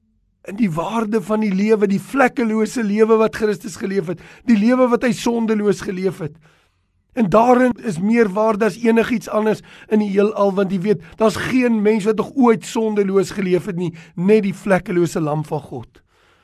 in 0.49 0.57
die 0.57 0.71
waarde 0.73 1.21
van 1.21 1.43
die 1.43 1.53
lewe, 1.53 1.87
die 1.87 2.01
vlekkelose 2.01 2.83
lewe 2.83 3.19
wat 3.21 3.37
Christus 3.37 3.77
geleef 3.77 4.09
het, 4.09 4.21
die 4.49 4.57
lewe 4.57 4.87
wat 4.89 5.05
hy 5.05 5.11
sondeloos 5.13 5.83
geleef 5.85 6.21
het. 6.23 6.37
En 7.13 7.27
daarin 7.29 7.75
is 7.85 7.99
meer 7.99 8.29
waarde 8.31 8.65
as 8.65 8.79
enigiets 8.79 9.29
anders 9.29 9.59
in 9.91 9.99
die 9.99 10.13
heelal 10.13 10.53
want 10.55 10.71
jy 10.71 10.79
weet, 10.85 11.03
daar's 11.19 11.37
geen 11.51 11.81
mens 11.83 12.07
wat 12.07 12.21
nog 12.21 12.31
ooit 12.39 12.65
sondeloos 12.65 13.33
geleef 13.35 13.67
het 13.69 13.77
nie, 13.77 13.91
net 14.15 14.45
die 14.47 14.55
vlekkelose 14.55 15.21
lam 15.21 15.43
van 15.45 15.61
God. 15.61 16.01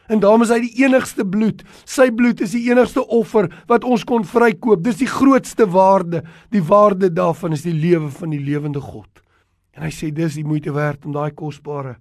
En 0.08 0.22
daarom 0.24 0.44
is 0.46 0.52
hy 0.54 0.60
die 0.64 0.86
enigste 0.86 1.26
bloed. 1.28 1.64
Sy 1.88 2.08
bloed 2.16 2.42
is 2.44 2.54
die 2.56 2.70
enigste 2.70 3.04
offer 3.12 3.50
wat 3.68 3.84
ons 3.84 4.06
kon 4.08 4.24
vrykoop. 4.24 4.80
Dis 4.86 5.02
die 5.02 5.10
grootste 5.12 5.68
waarde. 5.68 6.22
Die 6.56 6.64
waarde 6.64 7.10
daarvan 7.12 7.56
is 7.58 7.66
die 7.66 7.76
lewe 7.76 8.08
van 8.16 8.32
die 8.32 8.40
lewende 8.40 8.80
God. 8.84 9.10
En 9.76 9.84
hy 9.84 9.92
sê 9.92 10.14
dis 10.16 10.40
die 10.40 10.48
moeite 10.48 10.72
werd 10.76 11.04
om 11.06 11.16
daai 11.16 11.36
kosbare 11.36 11.98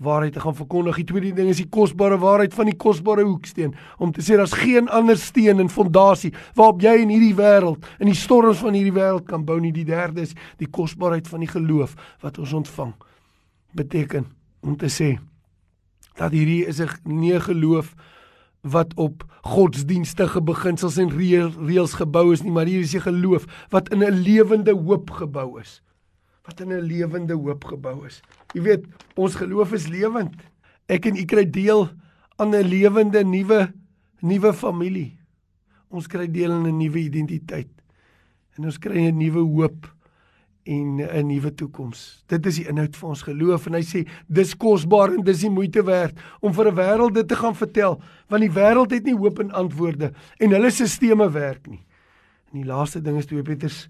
waarheid 0.00 0.32
te 0.32 0.40
gaan 0.40 0.56
verkondig. 0.56 0.96
Die 0.96 1.04
tweede 1.04 1.32
ding 1.36 1.50
is 1.52 1.60
die 1.60 1.68
kosbare 1.68 2.16
waarheid 2.20 2.54
van 2.56 2.70
die 2.70 2.76
kosbare 2.76 3.24
hoeksteen 3.28 3.74
om 4.00 4.12
te 4.16 4.24
sê 4.24 4.38
daar's 4.40 4.56
geen 4.56 4.88
ander 4.88 5.18
steen 5.20 5.60
en 5.60 5.68
fondasie 5.72 6.32
waarop 6.56 6.80
jy 6.84 6.94
in 7.02 7.12
hierdie 7.12 7.36
wêreld, 7.36 7.84
in 8.00 8.08
die 8.08 8.16
storms 8.16 8.62
van 8.64 8.76
hierdie 8.76 8.96
wêreld 8.96 9.26
kan 9.28 9.44
bou 9.44 9.58
nie. 9.60 9.74
Die 9.76 9.84
derde 9.88 10.24
is 10.24 10.32
die 10.60 10.70
kosbaarheid 10.70 11.28
van 11.28 11.44
die 11.44 11.50
geloof 11.50 11.96
wat 12.24 12.40
ons 12.40 12.54
ontvang. 12.62 12.94
Beteken 13.76 14.30
om 14.64 14.78
te 14.80 14.88
sê 14.88 15.18
dat 16.16 16.32
hierdie 16.32 16.64
is 16.66 16.80
'n 16.80 16.88
nie 17.04 17.38
geloof 17.40 17.94
wat 18.62 18.92
op 18.96 19.24
godsdienstige 19.42 20.40
beginsels 20.40 20.98
en 20.98 21.08
reëls 21.08 21.94
gebou 21.96 22.32
is 22.32 22.42
nie, 22.42 22.52
maar 22.52 22.66
hier 22.66 22.80
is 22.80 22.94
'n 22.94 23.00
geloof 23.00 23.46
wat 23.70 23.88
in 23.88 24.02
'n 24.02 24.22
lewende 24.22 24.72
hoop 24.72 25.10
gebou 25.10 25.60
is 25.60 25.82
wat 26.50 26.66
in 26.66 26.72
'n 26.72 26.82
lewende 26.82 27.34
hoop 27.34 27.64
gebou 27.64 28.06
is. 28.06 28.20
Jy 28.54 28.62
weet, 28.62 28.84
ons 29.14 29.34
geloof 29.34 29.72
is 29.72 29.88
lewend. 29.88 30.34
Ek 30.88 31.06
en 31.06 31.16
u 31.16 31.24
kry 31.24 31.46
deel 31.46 31.88
aan 32.36 32.54
'n 32.54 32.66
lewende 32.66 33.24
nuwe 33.24 33.72
nuwe 34.20 34.52
familie. 34.52 35.18
Ons 35.88 36.06
kry 36.06 36.26
deel 36.26 36.50
aan 36.52 36.66
'n 36.66 36.76
nuwe 36.76 36.98
identiteit. 36.98 37.70
En 38.58 38.64
ons 38.64 38.78
kry 38.78 39.06
'n 39.06 39.16
nuwe 39.16 39.40
hoop 39.40 39.86
en 40.64 41.00
'n 41.00 41.26
nuwe 41.26 41.54
toekoms. 41.54 42.24
Dit 42.26 42.46
is 42.46 42.56
die 42.56 42.68
inhoud 42.68 42.96
van 42.96 43.08
ons 43.08 43.22
geloof 43.22 43.66
en 43.66 43.74
hy 43.74 43.82
sê 43.82 44.08
dis 44.26 44.56
kosbaar 44.56 45.14
en 45.14 45.22
dis 45.22 45.40
die 45.40 45.50
moeite 45.50 45.82
werd 45.82 46.18
om 46.40 46.52
vir 46.52 46.66
'n 46.68 46.74
wêreld 46.74 47.14
dit 47.14 47.28
te 47.28 47.36
gaan 47.36 47.54
vertel 47.54 48.02
want 48.28 48.42
die 48.42 48.52
wêreld 48.52 48.90
het 48.90 49.04
nie 49.04 49.16
hoop 49.16 49.38
en 49.38 49.50
antwoorde 49.50 50.12
en 50.38 50.50
hulle 50.50 50.70
stelsels 50.70 51.32
werk 51.32 51.66
nie. 51.66 51.86
En 52.52 52.60
die 52.60 52.66
laaste 52.66 53.00
ding 53.00 53.16
is 53.18 53.26
2 53.26 53.42
Petrus 53.42 53.88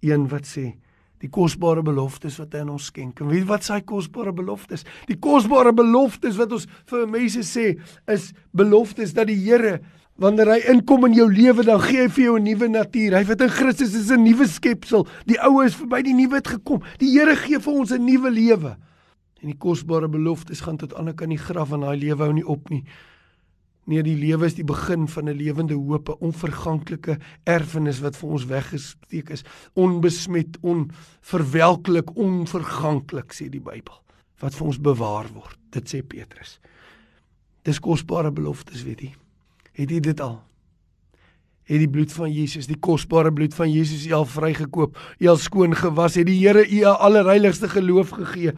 1 0.00 0.28
wat 0.28 0.46
sê 0.46 0.74
die 1.22 1.30
kosbare 1.30 1.82
beloftes 1.82 2.38
wat 2.38 2.54
hy 2.54 2.62
aan 2.62 2.74
ons 2.76 2.88
skenk. 2.92 3.20
En 3.20 3.30
weet 3.32 3.46
wat 3.48 3.66
sy 3.66 3.80
kosbare 3.86 4.32
beloftes? 4.32 4.84
Die 5.08 5.18
kosbare 5.18 5.72
beloftes 5.74 6.38
wat 6.38 6.52
ons 6.52 6.66
vir 6.90 7.06
mense 7.10 7.42
sê 7.46 7.72
is 8.06 8.32
beloftes 8.56 9.14
dat 9.16 9.30
die 9.30 9.38
Here 9.38 9.78
wanneer 10.18 10.50
hy 10.50 10.58
inkom 10.72 11.06
in 11.06 11.14
jou 11.14 11.28
lewe 11.30 11.62
dan 11.66 11.80
gee 11.82 12.02
hy 12.02 12.08
vir 12.08 12.24
jou 12.24 12.36
'n 12.38 12.44
nuwe 12.44 12.68
natuur. 12.68 13.14
Hy 13.14 13.24
wat 13.24 13.40
in 13.40 13.48
Christus 13.48 13.94
is 13.94 14.10
'n 14.10 14.22
nuwe 14.22 14.46
skepsel. 14.46 15.06
Die 15.26 15.38
ou 15.38 15.64
is 15.64 15.74
verby, 15.74 16.02
die 16.02 16.14
nuwe 16.14 16.36
het 16.36 16.48
gekom. 16.48 16.82
Die 16.98 17.10
Here 17.10 17.36
gee 17.36 17.58
vir 17.58 17.72
ons 17.72 17.92
'n 17.92 18.04
nuwe 18.04 18.30
lewe. 18.30 18.76
En 19.40 19.46
die 19.46 19.58
kosbare 19.58 20.08
beloftes 20.08 20.60
gaan 20.60 20.76
tot 20.76 20.94
ander 20.94 21.14
kan 21.14 21.28
die 21.28 21.38
graf 21.38 21.68
van 21.68 21.80
daai 21.80 21.96
lewe 21.96 22.24
hou 22.24 22.32
nie 22.32 22.46
op 22.46 22.70
nie. 22.70 22.84
Nee, 23.88 24.02
die 24.04 24.18
lewe 24.20 24.44
is 24.44 24.56
die 24.58 24.66
begin 24.68 25.06
van 25.08 25.28
'n 25.28 25.36
lewende 25.36 25.74
hoop, 25.74 26.08
'n 26.08 26.20
onverganklike 26.20 27.18
erfenis 27.44 28.00
wat 28.00 28.16
vir 28.16 28.28
ons 28.28 28.44
weggesteek 28.44 29.30
is, 29.30 29.44
onbesmet, 29.72 30.58
onverwelklik, 30.60 32.16
onverganklik 32.16 33.32
sê 33.32 33.48
die 33.48 33.60
Bybel, 33.60 33.96
wat 34.40 34.54
vir 34.54 34.66
ons 34.66 34.80
bewaar 34.80 35.32
word. 35.32 35.56
Dit 35.70 35.88
sê 35.88 36.02
Petrus. 36.02 36.60
Dis 37.62 37.80
kosbare 37.80 38.30
beloftes, 38.30 38.82
weet 38.82 39.00
jy. 39.00 39.14
Het 39.72 39.90
jy 39.90 40.00
dit 40.00 40.20
al? 40.20 40.42
Het 41.64 41.78
die 41.78 41.88
bloed 41.88 42.12
van 42.12 42.32
Jesus, 42.32 42.66
die 42.66 42.78
kosbare 42.80 43.32
bloed 43.32 43.54
van 43.54 43.72
Jesus, 43.72 44.06
u 44.06 44.12
al 44.12 44.24
vrygekoop, 44.24 44.98
u 45.18 45.26
al 45.26 45.36
skoon 45.36 45.74
gewas, 45.74 46.14
het 46.14 46.26
die 46.26 46.46
Here 46.46 46.64
u 46.68 46.80
'n 46.84 46.96
allerheiligste 46.96 47.68
geloof 47.68 48.10
gegee? 48.10 48.52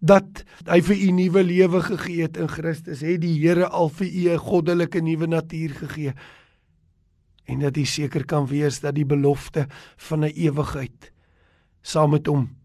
Dat 0.00 0.44
hy 0.64 0.80
vir 0.82 0.96
u 0.96 1.10
nuwe 1.12 1.42
lewe 1.44 1.82
gegee 1.84 2.24
het 2.24 2.38
in 2.40 2.48
Christus, 2.48 3.04
het 3.04 3.20
die 3.20 3.36
Here 3.36 3.68
al 3.68 3.88
vir 3.88 4.06
u 4.06 4.22
'n 4.32 4.38
goddelike 4.38 5.00
nuwe 5.00 5.26
natuur 5.26 5.70
gegee. 5.70 6.12
En 7.44 7.58
dat 7.60 7.76
u 7.76 7.84
seker 7.84 8.24
kan 8.24 8.46
wees 8.46 8.80
dat 8.80 8.94
die 8.94 9.04
belofte 9.04 9.66
van 9.96 10.24
'n 10.24 10.32
ewigheid 10.34 11.12
saam 11.82 12.10
met 12.10 12.26
hom 12.26 12.56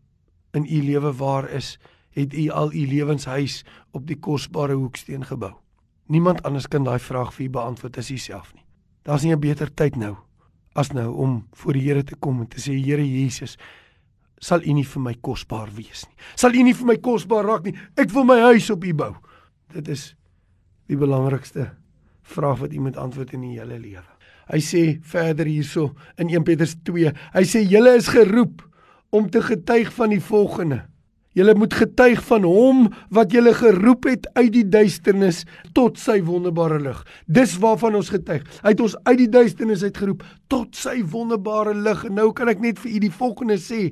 in 0.53 0.65
u 0.65 0.83
lewe 0.83 1.13
waar 1.13 1.49
is, 1.49 1.79
het 2.09 2.33
u 2.33 2.49
al 2.49 2.73
u 2.73 2.87
lewenshuis 2.87 3.65
op 3.91 4.07
die 4.07 4.19
kosbare 4.19 4.73
hoeksteen 4.73 5.25
gebou. 5.25 5.53
Niemand 6.07 6.43
anders 6.43 6.67
kan 6.67 6.83
daai 6.83 6.99
vraag 6.99 7.33
vir 7.33 7.45
u 7.45 7.49
beantwoord 7.49 7.97
as 7.97 8.11
u 8.11 8.17
self 8.17 8.53
nie. 8.53 8.65
Daar's 9.03 9.23
nie 9.23 9.35
'n 9.35 9.39
beter 9.39 9.73
tyd 9.73 9.95
nou 9.95 10.15
as 10.75 10.91
nou 10.91 11.13
om 11.15 11.47
voor 11.51 11.73
die 11.73 11.85
Here 11.87 12.03
te 12.03 12.15
kom 12.19 12.39
en 12.39 12.47
te 12.47 12.59
sê 12.59 12.75
Here 12.75 13.03
Jesus, 13.03 13.55
sal 14.41 14.63
U 14.65 14.75
nie 14.75 14.85
vir 14.85 15.01
my 15.01 15.15
kosbaar 15.21 15.71
wees 15.75 16.05
nie. 16.07 16.17
Sal 16.35 16.55
U 16.55 16.63
nie 16.63 16.75
vir 16.75 16.89
my 16.91 16.97
kosbaar 17.01 17.47
raak 17.47 17.65
nie. 17.67 17.75
Ek 17.97 18.11
wil 18.13 18.27
my 18.27 18.39
huis 18.51 18.69
op 18.73 18.83
U 18.85 18.93
bou. 18.93 19.13
Dit 19.73 19.89
is 19.91 20.13
die 20.89 20.99
belangrikste 20.99 21.71
vraag 22.25 22.61
wat 22.63 22.73
iemand 22.73 22.97
antwoord 22.97 23.33
in 23.37 23.45
die 23.45 23.55
hele 23.59 23.79
lewe. 23.79 24.05
Hy 24.45 24.61
sê 24.61 24.81
verder 25.01 25.47
hierso 25.49 25.93
in 26.21 26.29
1 26.29 26.45
Petrus 26.45 26.75
2. 26.85 27.13
Hy 27.33 27.45
sê 27.49 27.63
julle 27.65 27.95
is 27.97 28.11
geroep 28.13 28.61
om 29.15 29.29
te 29.31 29.41
getuig 29.41 29.89
van 29.95 30.13
die 30.13 30.21
volgende. 30.21 30.83
Julle 31.35 31.55
moet 31.57 31.73
getuig 31.75 32.21
van 32.29 32.45
hom 32.47 32.85
wat 33.11 33.33
julle 33.35 33.51
geroep 33.57 34.05
het 34.07 34.27
uit 34.37 34.53
die 34.53 34.67
duisternis 34.71 35.41
tot 35.75 35.99
sy 35.99 36.21
wonderbare 36.23 36.77
lig. 36.79 37.01
Dis 37.27 37.57
waarvan 37.59 37.97
ons 37.99 38.11
getuig. 38.13 38.45
Hy 38.63 38.71
het 38.71 38.83
ons 38.85 38.95
uit 39.03 39.17
die 39.25 39.31
duisternis 39.33 39.83
uitgeroep 39.83 40.23
tot 40.51 40.77
sy 40.79 41.01
wonderbare 41.03 41.73
lig. 41.75 42.05
En 42.07 42.15
nou 42.21 42.29
kan 42.37 42.51
ek 42.53 42.63
net 42.63 42.79
vir 42.79 42.93
u 42.93 43.01
die 43.03 43.11
volgende 43.11 43.59
sê. 43.59 43.89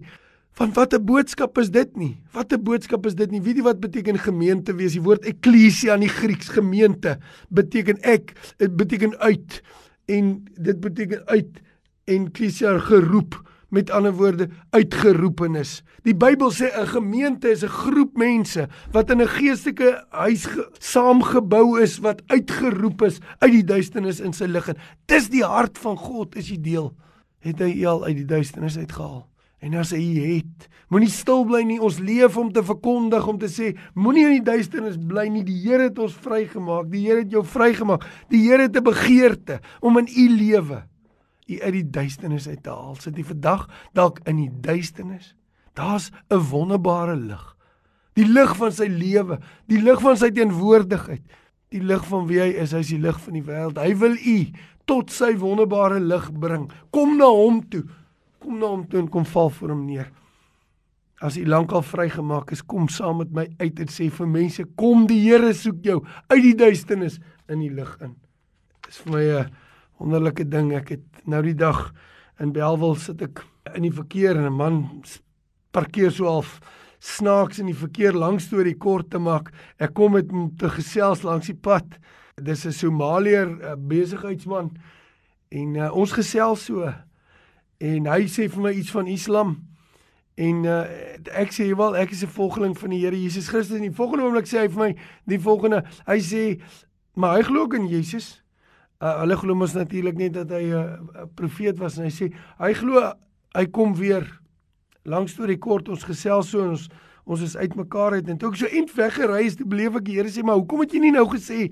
Van 0.54 0.74
watter 0.74 1.02
boodskap 1.02 1.58
is 1.58 1.72
dit 1.74 1.96
nie? 1.98 2.12
Watter 2.36 2.60
boodskap 2.62 3.08
is 3.10 3.16
dit 3.18 3.32
nie? 3.34 3.42
Weet 3.42 3.58
jy 3.58 3.66
wat 3.66 3.80
beteken 3.82 4.20
gemeente 4.22 4.76
wees? 4.78 4.94
Die 4.94 5.02
woord 5.02 5.26
ekklesia 5.26 5.96
in 5.98 6.06
die 6.06 6.12
Grieks 6.14 6.52
gemeente 6.54 7.16
beteken 7.50 7.98
ek, 8.06 8.36
dit 8.62 8.76
beteken 8.78 9.16
uit 9.24 9.58
en 10.14 10.36
dit 10.54 10.84
beteken 10.84 11.26
uit 11.32 11.58
en 12.06 12.30
ekklesia 12.30 12.76
geroep 12.86 13.40
met 13.74 13.90
ander 13.90 14.14
woorde 14.14 14.52
uitgeroepenis. 14.78 15.80
Die 16.06 16.14
Bybel 16.14 16.54
sê 16.54 16.70
'n 16.70 16.86
gemeente 16.86 17.50
is 17.50 17.64
'n 17.64 17.74
groep 17.74 18.18
mense 18.18 18.68
wat 18.92 19.10
in 19.10 19.22
'n 19.22 19.28
geestelike 19.28 20.06
huis 20.10 20.46
saamgebou 20.78 21.82
is 21.82 21.98
wat 21.98 22.22
uitgeroep 22.28 23.02
is 23.02 23.18
uit 23.40 23.52
die 23.52 23.64
duisternis 23.64 24.20
in 24.20 24.34
sy 24.34 24.46
lig. 24.46 24.70
Dis 25.06 25.30
die 25.30 25.44
hart 25.44 25.78
van 25.78 25.98
God 25.98 26.36
is 26.36 26.48
die 26.48 26.62
deel. 26.62 26.94
Het 27.40 27.60
hy 27.60 27.86
al 27.86 28.06
uit 28.06 28.16
die 28.16 28.26
duisternis 28.26 28.78
uitgehaal? 28.78 29.33
En 29.64 29.78
as 29.80 29.94
hy 29.96 30.02
het, 30.20 30.68
moenie 30.92 31.12
stil 31.12 31.46
bly 31.48 31.64
nie. 31.64 31.80
Ons 31.80 32.02
leef 32.04 32.36
om 32.38 32.52
te 32.52 32.64
verkondig, 32.66 33.28
om 33.28 33.38
te 33.40 33.48
sê, 33.48 33.72
moenie 33.96 34.26
in 34.28 34.38
die 34.38 34.48
duisternis 34.52 34.98
bly 35.00 35.30
nie. 35.32 35.46
Die 35.48 35.60
Here 35.64 35.88
het 35.88 36.00
ons 36.04 36.18
vrygemaak. 36.20 36.90
Die 36.92 37.06
Here 37.08 37.24
het 37.24 37.32
jou 37.32 37.46
vrygemaak. 37.48 38.04
Die 38.30 38.44
Here 38.44 38.68
het 38.68 38.76
'n 38.76 38.84
begeerte 38.84 39.62
om 39.82 39.98
in 39.98 40.08
u 40.08 40.28
lewe 40.30 40.84
u 41.48 41.62
uit 41.62 41.74
die 41.74 41.90
duisternis 41.90 42.48
uit 42.48 42.64
te 42.64 42.70
haal. 42.70 42.96
Sit 43.00 43.18
jy 43.18 43.26
vandag 43.28 43.68
dalk 43.98 44.20
in 44.30 44.40
die 44.42 44.52
duisternis? 44.64 45.34
Daar's 45.74 46.12
'n 46.30 46.38
wonderbare 46.50 47.16
lig. 47.16 47.56
Die 48.14 48.28
lig 48.28 48.56
van 48.56 48.72
sy 48.72 48.88
lewe, 48.88 49.40
die 49.68 49.82
lig 49.82 50.02
van 50.02 50.18
sy 50.18 50.30
teenwoordigheid, 50.30 51.22
die 51.70 51.82
lig 51.82 52.06
van 52.06 52.28
wie 52.28 52.40
hy 52.40 52.50
is, 52.62 52.72
hy's 52.72 52.88
die 52.88 53.00
lig 53.00 53.20
van 53.20 53.34
die 53.34 53.44
wêreld. 53.44 53.78
Hy 53.78 53.96
wil 53.98 54.14
u 54.14 54.52
tot 54.86 55.12
sy 55.12 55.36
wonderbare 55.38 56.00
lig 56.00 56.32
bring. 56.40 56.72
Kom 56.92 57.18
na 57.18 57.26
hom 57.26 57.70
toe. 57.70 57.84
Kom 58.44 58.60
na 58.60 58.68
hom 58.74 58.84
toe 58.92 59.00
en 59.00 59.08
kom 59.08 59.26
val 59.26 59.50
voor 59.56 59.72
hom 59.72 59.86
neer. 59.88 60.10
As 61.24 61.38
u 61.40 61.46
lankal 61.48 61.84
vrygemaak 61.88 62.52
is, 62.52 62.62
kom 62.68 62.90
saam 62.92 63.22
met 63.22 63.32
my 63.32 63.46
uit 63.62 63.80
en 63.80 63.92
sê 63.92 64.10
vir 64.12 64.28
mense, 64.28 64.66
kom 64.76 65.06
die 65.08 65.22
Here 65.24 65.54
soek 65.56 65.80
jou 65.86 66.02
uit 66.28 66.42
die 66.44 66.56
duisternis 66.60 67.22
in 67.48 67.64
die 67.64 67.72
lig 67.72 67.94
in. 68.04 68.18
Dis 68.84 69.00
vir 69.06 69.14
my 69.14 69.24
'n 69.24 69.52
wonderlike 70.00 70.44
ding. 70.50 70.74
Ek 70.74 70.90
het 70.90 71.06
nou 71.26 71.42
die 71.42 71.56
dag 71.56 71.94
in 72.40 72.52
Belwel 72.52 72.96
sit 72.96 73.22
ek 73.22 73.46
in 73.76 73.84
die 73.84 73.96
verkeer 73.96 74.36
en 74.36 74.46
'n 74.46 74.58
man 74.58 75.04
parkeer 75.72 76.12
so 76.12 76.26
half 76.26 76.60
snaaks 77.00 77.60
in 77.60 77.68
die 77.68 77.78
verkeer 77.78 78.14
langs 78.14 78.50
toe 78.50 78.64
die 78.64 78.78
kort 78.78 79.10
te 79.10 79.20
maak. 79.20 79.52
Ek 79.80 79.94
kom 79.94 80.14
met 80.14 80.32
hom 80.32 80.52
te 80.58 80.70
gesels 80.70 81.24
langs 81.24 81.48
die 81.48 81.56
pad. 81.56 81.86
Dis 82.36 82.66
'n 82.66 82.72
Somaliër 82.72 83.78
besigheidsman 83.78 84.76
en 85.52 85.76
uh, 85.76 85.96
ons 85.96 86.12
gesels 86.12 86.66
so 86.66 86.94
en 87.78 88.10
hy 88.12 88.26
sê 88.32 88.50
vir 88.50 88.62
my 88.62 88.72
iets 88.74 88.92
van 88.92 89.08
Islam. 89.08 89.56
En 90.36 90.64
uh, 90.66 90.86
ek 91.38 91.54
sê 91.54 91.68
wel 91.78 91.98
ek 92.02 92.12
is 92.16 92.24
'n 92.24 92.34
volgeling 92.34 92.78
van 92.78 92.90
die 92.90 93.02
Here 93.06 93.16
Jesus 93.16 93.48
Christus 93.48 93.78
en 93.78 93.86
die 93.86 93.94
volgende 93.94 94.26
oomblik 94.26 94.50
sê 94.50 94.66
hy 94.66 94.70
vir 94.70 94.82
my 94.82 94.96
die 95.30 95.40
volgende 95.40 95.84
hy 96.08 96.20
sê 96.20 96.62
maar 97.16 97.38
hy 97.38 97.44
glo 97.44 97.68
in 97.78 97.88
Jesus. 97.88 98.42
Uh, 99.00 99.20
hulle 99.22 99.38
glo 99.38 99.56
mos 99.56 99.74
natuurlik 99.74 100.18
net 100.18 100.34
dat 100.34 100.50
hy 100.50 100.64
'n 100.64 100.74
uh, 100.74 101.26
profeet 101.36 101.78
was 101.78 101.98
en 101.98 102.06
hy 102.06 102.12
sê 102.12 102.34
hy 102.60 102.74
glo 102.74 103.14
hy 103.54 103.66
kom 103.66 103.94
weer. 103.96 104.26
Lank 105.06 105.30
storie 105.30 105.60
kort, 105.60 105.90
ons 105.90 106.04
gesels 106.04 106.50
so 106.50 106.70
ons 106.70 106.90
ons 107.26 107.42
is 107.42 107.56
uitmekaar 107.56 108.14
uit 108.14 108.28
en 108.28 108.38
toe 108.38 108.50
ek 108.50 108.58
so 108.58 108.68
int 108.68 108.92
weggery 108.96 109.46
is, 109.46 109.56
toe 109.56 109.68
beleef 109.68 109.96
ek 109.96 110.06
die 110.06 110.18
Here 110.18 110.30
sê 110.30 110.44
maar 110.44 110.56
hoekom 110.60 110.82
het 110.82 110.94
jy 110.94 111.00
nie 111.00 111.12
nou 111.12 111.28
gesê 111.30 111.72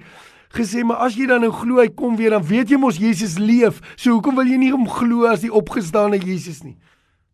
gesê 0.56 0.84
maar 0.84 1.04
as 1.08 1.16
jy 1.18 1.28
dan 1.30 1.44
nou 1.46 1.52
glo 1.56 1.82
hy 1.82 1.90
kom 1.90 2.16
weer 2.20 2.36
dan 2.36 2.46
weet 2.46 2.72
jy 2.72 2.80
mos 2.80 3.00
Jesus 3.02 3.38
leef. 3.40 3.82
So 3.96 4.16
hoekom 4.16 4.40
wil 4.40 4.50
jy 4.50 4.60
nie 4.62 4.72
hom 4.74 4.88
glo 4.90 5.30
as 5.32 5.44
die 5.46 5.54
opgestane 5.54 6.20
Jesus 6.22 6.64
nie? 6.64 6.78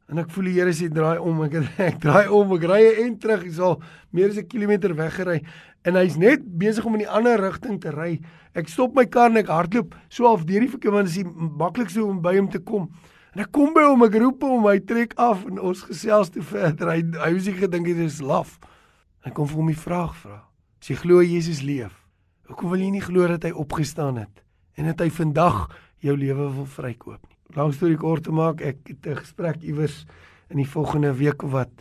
En 0.08 0.22
ek 0.22 0.30
voel 0.32 0.48
die 0.48 0.56
Here 0.56 0.72
sê 0.72 0.88
draai 0.88 1.18
om 1.20 1.42
ek 1.44 1.58
ek 1.90 2.00
draai 2.04 2.30
om 2.32 2.54
ek 2.56 2.68
ry 2.72 2.84
en 3.04 3.18
terug 3.20 3.44
ek 3.44 3.58
sal 3.58 3.82
meer 4.16 4.32
as 4.32 4.40
'n 4.40 4.48
kilometer 4.48 4.96
weggery 4.96 5.42
en 5.88 6.00
hy's 6.00 6.16
net 6.20 6.44
besig 6.60 6.86
om 6.86 6.96
in 6.96 7.04
die 7.04 7.12
ander 7.12 7.40
rigting 7.40 7.80
te 7.80 7.92
ry. 7.92 8.20
Ek 8.56 8.72
stop 8.72 8.96
my 8.96 9.06
kar 9.06 9.30
en 9.32 9.38
ek 9.44 9.52
hardloop 9.52 9.96
so 10.10 10.28
half 10.28 10.48
deur 10.48 10.64
die 10.64 10.72
verkeer 10.72 10.96
want 10.96 11.12
dit 11.12 11.16
is 11.16 11.24
die 11.24 11.52
maklikste 11.60 12.04
om 12.04 12.22
by 12.24 12.38
hom 12.38 12.50
te 12.52 12.60
kom. 12.60 12.90
En 13.36 13.44
ek 13.44 13.52
kom 13.54 13.74
by 13.76 13.84
hom, 13.86 14.02
ek 14.08 14.16
roep 14.18 14.42
hom, 14.42 14.66
hy 14.66 14.80
trek 14.80 15.12
af 15.22 15.44
en 15.46 15.60
ons 15.60 15.84
gesels 15.86 16.32
toe 16.34 16.42
verder. 16.42 16.90
Hy 16.90 17.04
hy 17.20 17.32
het 17.36 17.44
seker 17.46 17.68
gedink 17.68 17.92
dit 17.92 18.00
is 18.08 18.22
laf. 18.24 18.58
Ek 19.28 19.36
kom 19.38 19.48
vir 19.48 19.60
hom 19.60 19.70
die 19.70 19.78
vraag 19.78 20.16
vra. 20.24 20.40
As 20.82 20.90
jy 20.90 20.96
glo 21.04 21.20
Jesus 21.22 21.62
leef, 21.62 22.07
hoekom 22.48 22.70
wil 22.70 22.82
jy 22.82 22.92
nie 22.92 23.04
glo 23.04 23.28
dat 23.28 23.44
hy 23.44 23.52
opgestaan 23.52 24.18
het 24.18 24.44
en 24.78 24.86
dat 24.86 25.00
hy 25.00 25.10
vandag 25.10 25.68
jou 26.04 26.16
lewe 26.18 26.52
wil 26.54 26.66
vrykoop 26.66 27.22
nie? 27.28 27.38
Langs 27.56 27.80
toe 27.80 27.94
ek 27.94 28.02
kort 28.04 28.26
te 28.28 28.32
maak, 28.36 28.62
ek 28.62 28.78
het 28.88 29.08
'n 29.08 29.16
gesprek 29.16 29.62
iewers 29.64 30.06
in 30.50 30.58
die 30.58 30.68
volgende 30.68 31.14
week 31.14 31.44
of 31.44 31.52
wat 31.52 31.72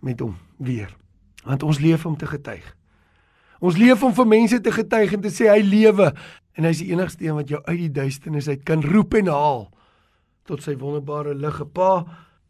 met 0.00 0.20
hom 0.20 0.36
weer. 0.58 0.96
Want 1.44 1.62
ons 1.62 1.78
leef 1.78 2.06
om 2.06 2.16
te 2.16 2.26
getuig. 2.26 2.76
Ons 3.60 3.76
leef 3.76 4.02
om 4.02 4.14
vir 4.14 4.26
mense 4.26 4.60
te 4.60 4.72
getuig 4.72 5.12
en 5.12 5.20
te 5.20 5.28
sê 5.28 5.48
hy 5.48 5.60
lewe 5.60 6.14
en 6.56 6.64
hy 6.64 6.70
is 6.70 6.78
die 6.78 6.92
enigste 6.92 7.24
een 7.24 7.34
wat 7.34 7.48
jou 7.48 7.60
uit 7.64 7.78
die 7.78 7.92
duisternis 7.92 8.48
uit 8.48 8.62
kan 8.64 8.82
roep 8.82 9.14
en 9.14 9.26
haal 9.26 9.68
tot 10.44 10.62
sy 10.62 10.76
wonderbare 10.76 11.34
lig. 11.34 11.60
Pa, 11.72 12.06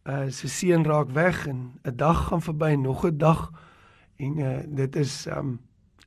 uh, 0.06 0.28
sy 0.30 0.48
seun 0.48 0.84
raak 0.84 1.10
weg 1.10 1.46
en 1.46 1.80
'n 1.84 1.96
dag 1.96 2.28
gaan 2.28 2.42
verby 2.42 2.72
en 2.72 2.82
nog 2.82 3.04
'n 3.04 3.18
dag 3.18 3.50
en 4.16 4.38
uh, 4.38 4.60
dit 4.66 4.96
is 4.96 5.26
um 5.26 5.58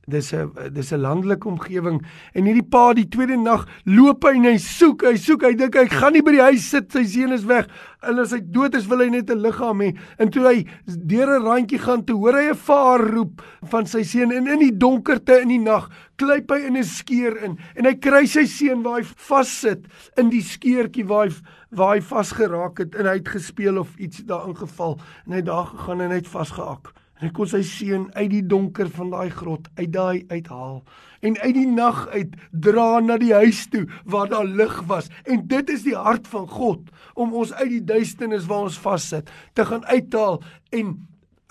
dis 0.06 0.32
'n 0.34 0.50
dis 0.72 0.92
'n 0.92 1.00
landelike 1.00 1.48
omgewing 1.48 2.04
en 2.34 2.44
hierdie 2.44 2.68
pa 2.68 2.92
die 2.92 3.08
tweede 3.08 3.36
nag 3.36 3.66
loop 3.84 4.24
hy 4.24 4.36
en 4.36 4.44
hy 4.44 4.56
soek 4.58 5.02
hy 5.02 5.16
soek 5.16 5.42
hy 5.42 5.54
dink 5.54 5.74
hy 5.74 5.86
gaan 5.88 6.12
nie 6.12 6.22
by 6.22 6.32
die 6.32 6.42
huis 6.44 6.68
sit 6.70 6.92
sy 6.92 7.04
seun 7.04 7.32
is 7.32 7.44
weg. 7.44 7.68
En 8.02 8.18
as 8.18 8.32
hy 8.32 8.40
dood 8.40 8.74
is 8.74 8.86
wil 8.86 9.00
hy 9.00 9.08
net 9.08 9.30
'n 9.30 9.40
liggaam 9.40 9.80
hê. 9.80 9.96
En 10.18 10.30
toe 10.30 10.44
hy 10.44 10.66
deur 10.86 11.38
'n 11.38 11.44
randjie 11.44 11.78
gaan 11.78 12.04
toe 12.04 12.16
hoor 12.16 12.34
hy 12.34 12.50
'n 12.50 12.54
vaar 12.54 13.00
roep 13.00 13.42
van 13.64 13.86
sy 13.86 14.02
seun 14.02 14.32
en 14.32 14.46
in 14.46 14.58
die 14.58 14.76
donkerte 14.76 15.40
in 15.40 15.48
die 15.48 15.58
nag 15.58 15.88
kruip 16.16 16.50
hy 16.50 16.66
in 16.66 16.76
'n 16.76 16.84
skeur 16.84 17.36
in 17.42 17.58
en 17.76 17.84
hy 17.84 17.94
kry 17.94 18.26
sy 18.26 18.46
seun 18.46 18.82
waar 18.82 19.00
hy 19.00 19.04
vassit 19.04 19.86
in 20.16 20.30
die 20.30 20.42
skeurtjie 20.42 21.06
waar 21.06 21.28
hy 21.28 21.34
waar 21.74 21.96
hy 21.96 22.00
vasgeraak 22.00 22.78
het 22.78 22.94
en 22.94 23.06
hy 23.06 23.16
het 23.18 23.28
gespeel 23.28 23.78
of 23.78 23.96
iets 23.98 24.22
daarin 24.24 24.56
geval 24.56 24.98
en 25.26 25.32
hy 25.32 25.42
daar 25.42 25.66
gegaan 25.66 26.00
en 26.00 26.10
hy 26.10 26.20
het 26.22 26.28
vasgehak 26.28 26.92
hy 27.24 27.32
kon 27.34 27.48
sy 27.48 27.62
seun 27.66 28.08
uit 28.14 28.30
die 28.32 28.44
donker 28.46 28.88
van 28.92 29.10
daai 29.12 29.30
grot 29.30 29.68
uit 29.78 29.90
daai 29.92 30.24
uithaal 30.30 30.82
en 31.24 31.38
uit 31.40 31.54
die 31.56 31.68
nag 31.70 32.04
uit 32.12 32.34
dra 32.66 33.00
na 33.00 33.16
die 33.20 33.32
huis 33.32 33.64
toe 33.72 33.84
waar 34.04 34.28
daar 34.28 34.44
lig 34.44 34.74
was. 34.90 35.08
En 35.24 35.46
dit 35.48 35.70
is 35.72 35.84
die 35.86 35.96
hart 35.96 36.28
van 36.28 36.46
God 36.50 36.90
om 37.14 37.32
ons 37.32 37.52
uit 37.56 37.70
die 37.78 37.84
duisternis 37.94 38.48
waar 38.50 38.68
ons 38.68 38.80
vassit 38.80 39.30
te 39.56 39.64
gaan 39.64 39.84
uithaal 39.88 40.42
en 40.76 40.94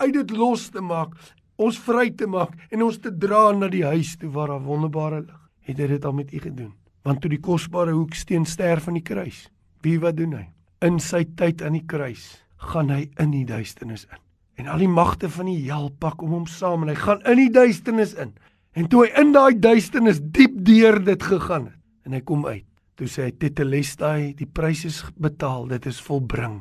uit 0.02 0.14
dit 0.14 0.34
los 0.36 0.68
te 0.74 0.82
maak, 0.82 1.14
ons 1.56 1.78
vry 1.86 2.10
te 2.10 2.26
maak 2.30 2.54
en 2.70 2.82
ons 2.86 2.98
te 2.98 3.10
dra 3.10 3.46
na 3.54 3.70
die 3.70 3.84
huis 3.86 4.16
toe 4.20 4.30
waar 4.34 4.54
daar 4.54 4.64
wonderbare 4.64 5.22
lig. 5.24 5.40
Het 5.64 5.78
hy 5.80 5.86
dit 5.94 6.04
al 6.04 6.12
met 6.12 6.32
u 6.32 6.40
gedoen? 6.44 6.72
Want 7.04 7.22
toe 7.22 7.30
die 7.32 7.40
kosbare 7.40 7.94
hoeksteen 7.96 8.44
sterf 8.48 8.88
aan 8.88 8.98
die 8.98 9.06
kruis, 9.06 9.46
wie 9.84 9.96
wat 10.00 10.18
doen 10.20 10.36
hy? 10.36 10.44
In 10.84 11.00
sy 11.00 11.24
tyd 11.36 11.64
aan 11.64 11.78
die 11.78 11.86
kruis 11.88 12.26
gaan 12.72 12.92
hy 12.92 13.06
in 13.20 13.32
die 13.32 13.46
duisternis 13.48 14.04
in 14.10 14.23
en 14.60 14.70
al 14.70 14.82
die 14.82 14.90
magte 14.90 15.28
van 15.30 15.48
die 15.50 15.62
hel 15.66 15.90
pak 16.00 16.22
om 16.22 16.34
hom 16.36 16.46
saam 16.50 16.84
en 16.84 16.92
hy 16.92 16.98
gaan 16.98 17.22
in 17.30 17.40
die 17.42 17.52
duisternis 17.54 18.14
in. 18.20 18.34
En 18.74 18.88
toe 18.90 19.04
hy 19.04 19.10
in 19.22 19.32
daai 19.34 19.54
duisternis 19.58 20.20
diep 20.34 20.56
deur 20.66 21.00
dit 21.04 21.22
gegaan 21.22 21.70
het 21.70 21.80
en 22.06 22.16
hy 22.16 22.22
kom 22.26 22.44
uit. 22.46 22.66
Toe 22.94 23.08
sê 23.10 23.26
hy 23.26 23.32
tetelestai, 23.42 24.34
die 24.38 24.46
prys 24.46 24.84
is 24.86 25.00
betaal, 25.18 25.66
dit 25.72 25.86
is 25.90 25.98
volbring 26.04 26.60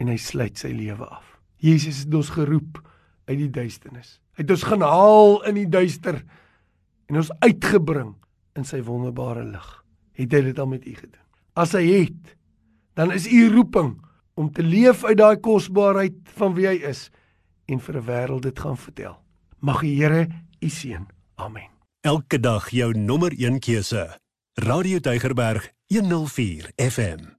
en 0.00 0.08
hy 0.08 0.16
sluit 0.20 0.56
sy 0.56 0.70
lewe 0.72 1.04
af. 1.04 1.26
Jesus 1.60 2.04
het 2.04 2.14
ons 2.14 2.30
geroep 2.32 2.78
uit 3.28 3.36
die 3.42 3.50
duisternis. 3.52 4.16
Hy 4.38 4.44
het 4.46 4.54
ons 4.54 4.64
gaan 4.70 4.84
haal 4.86 5.40
in 5.50 5.58
die 5.58 5.68
duister 5.68 6.22
en 7.10 7.20
ons 7.20 7.32
uitgebring 7.42 8.14
in 8.56 8.64
sy 8.68 8.80
wonderbare 8.86 9.44
lig. 9.48 9.68
Het 10.18 10.38
hy 10.38 10.42
dit 10.48 10.60
al 10.62 10.70
met 10.70 10.86
u 10.86 10.94
gedoen? 10.94 11.24
As 11.58 11.74
hy 11.76 11.84
het, 11.90 12.36
dan 12.98 13.12
is 13.14 13.26
u 13.30 13.48
roeping 13.52 13.96
om 14.38 14.48
te 14.54 14.62
leef 14.62 15.04
uit 15.04 15.18
daai 15.18 15.36
kosbaarheid 15.42 16.32
van 16.38 16.54
wie 16.56 16.68
hy 16.70 16.76
is 16.88 17.08
en 17.68 17.80
vir 17.80 17.96
'n 17.96 18.04
wêreld 18.04 18.42
dit 18.42 18.58
gaan 18.58 18.76
vertel. 18.76 19.16
Mag 19.58 19.80
die 19.80 20.02
Here 20.02 20.28
u 20.60 20.68
seën. 20.68 21.06
Amen. 21.34 21.70
Elke 22.00 22.40
dag 22.40 22.70
jou 22.70 22.98
nommer 22.98 23.32
1 23.32 23.58
keuse. 23.58 24.18
Radio 24.54 24.98
Deugerberg 25.00 25.72
104 25.86 26.72
FM. 26.76 27.37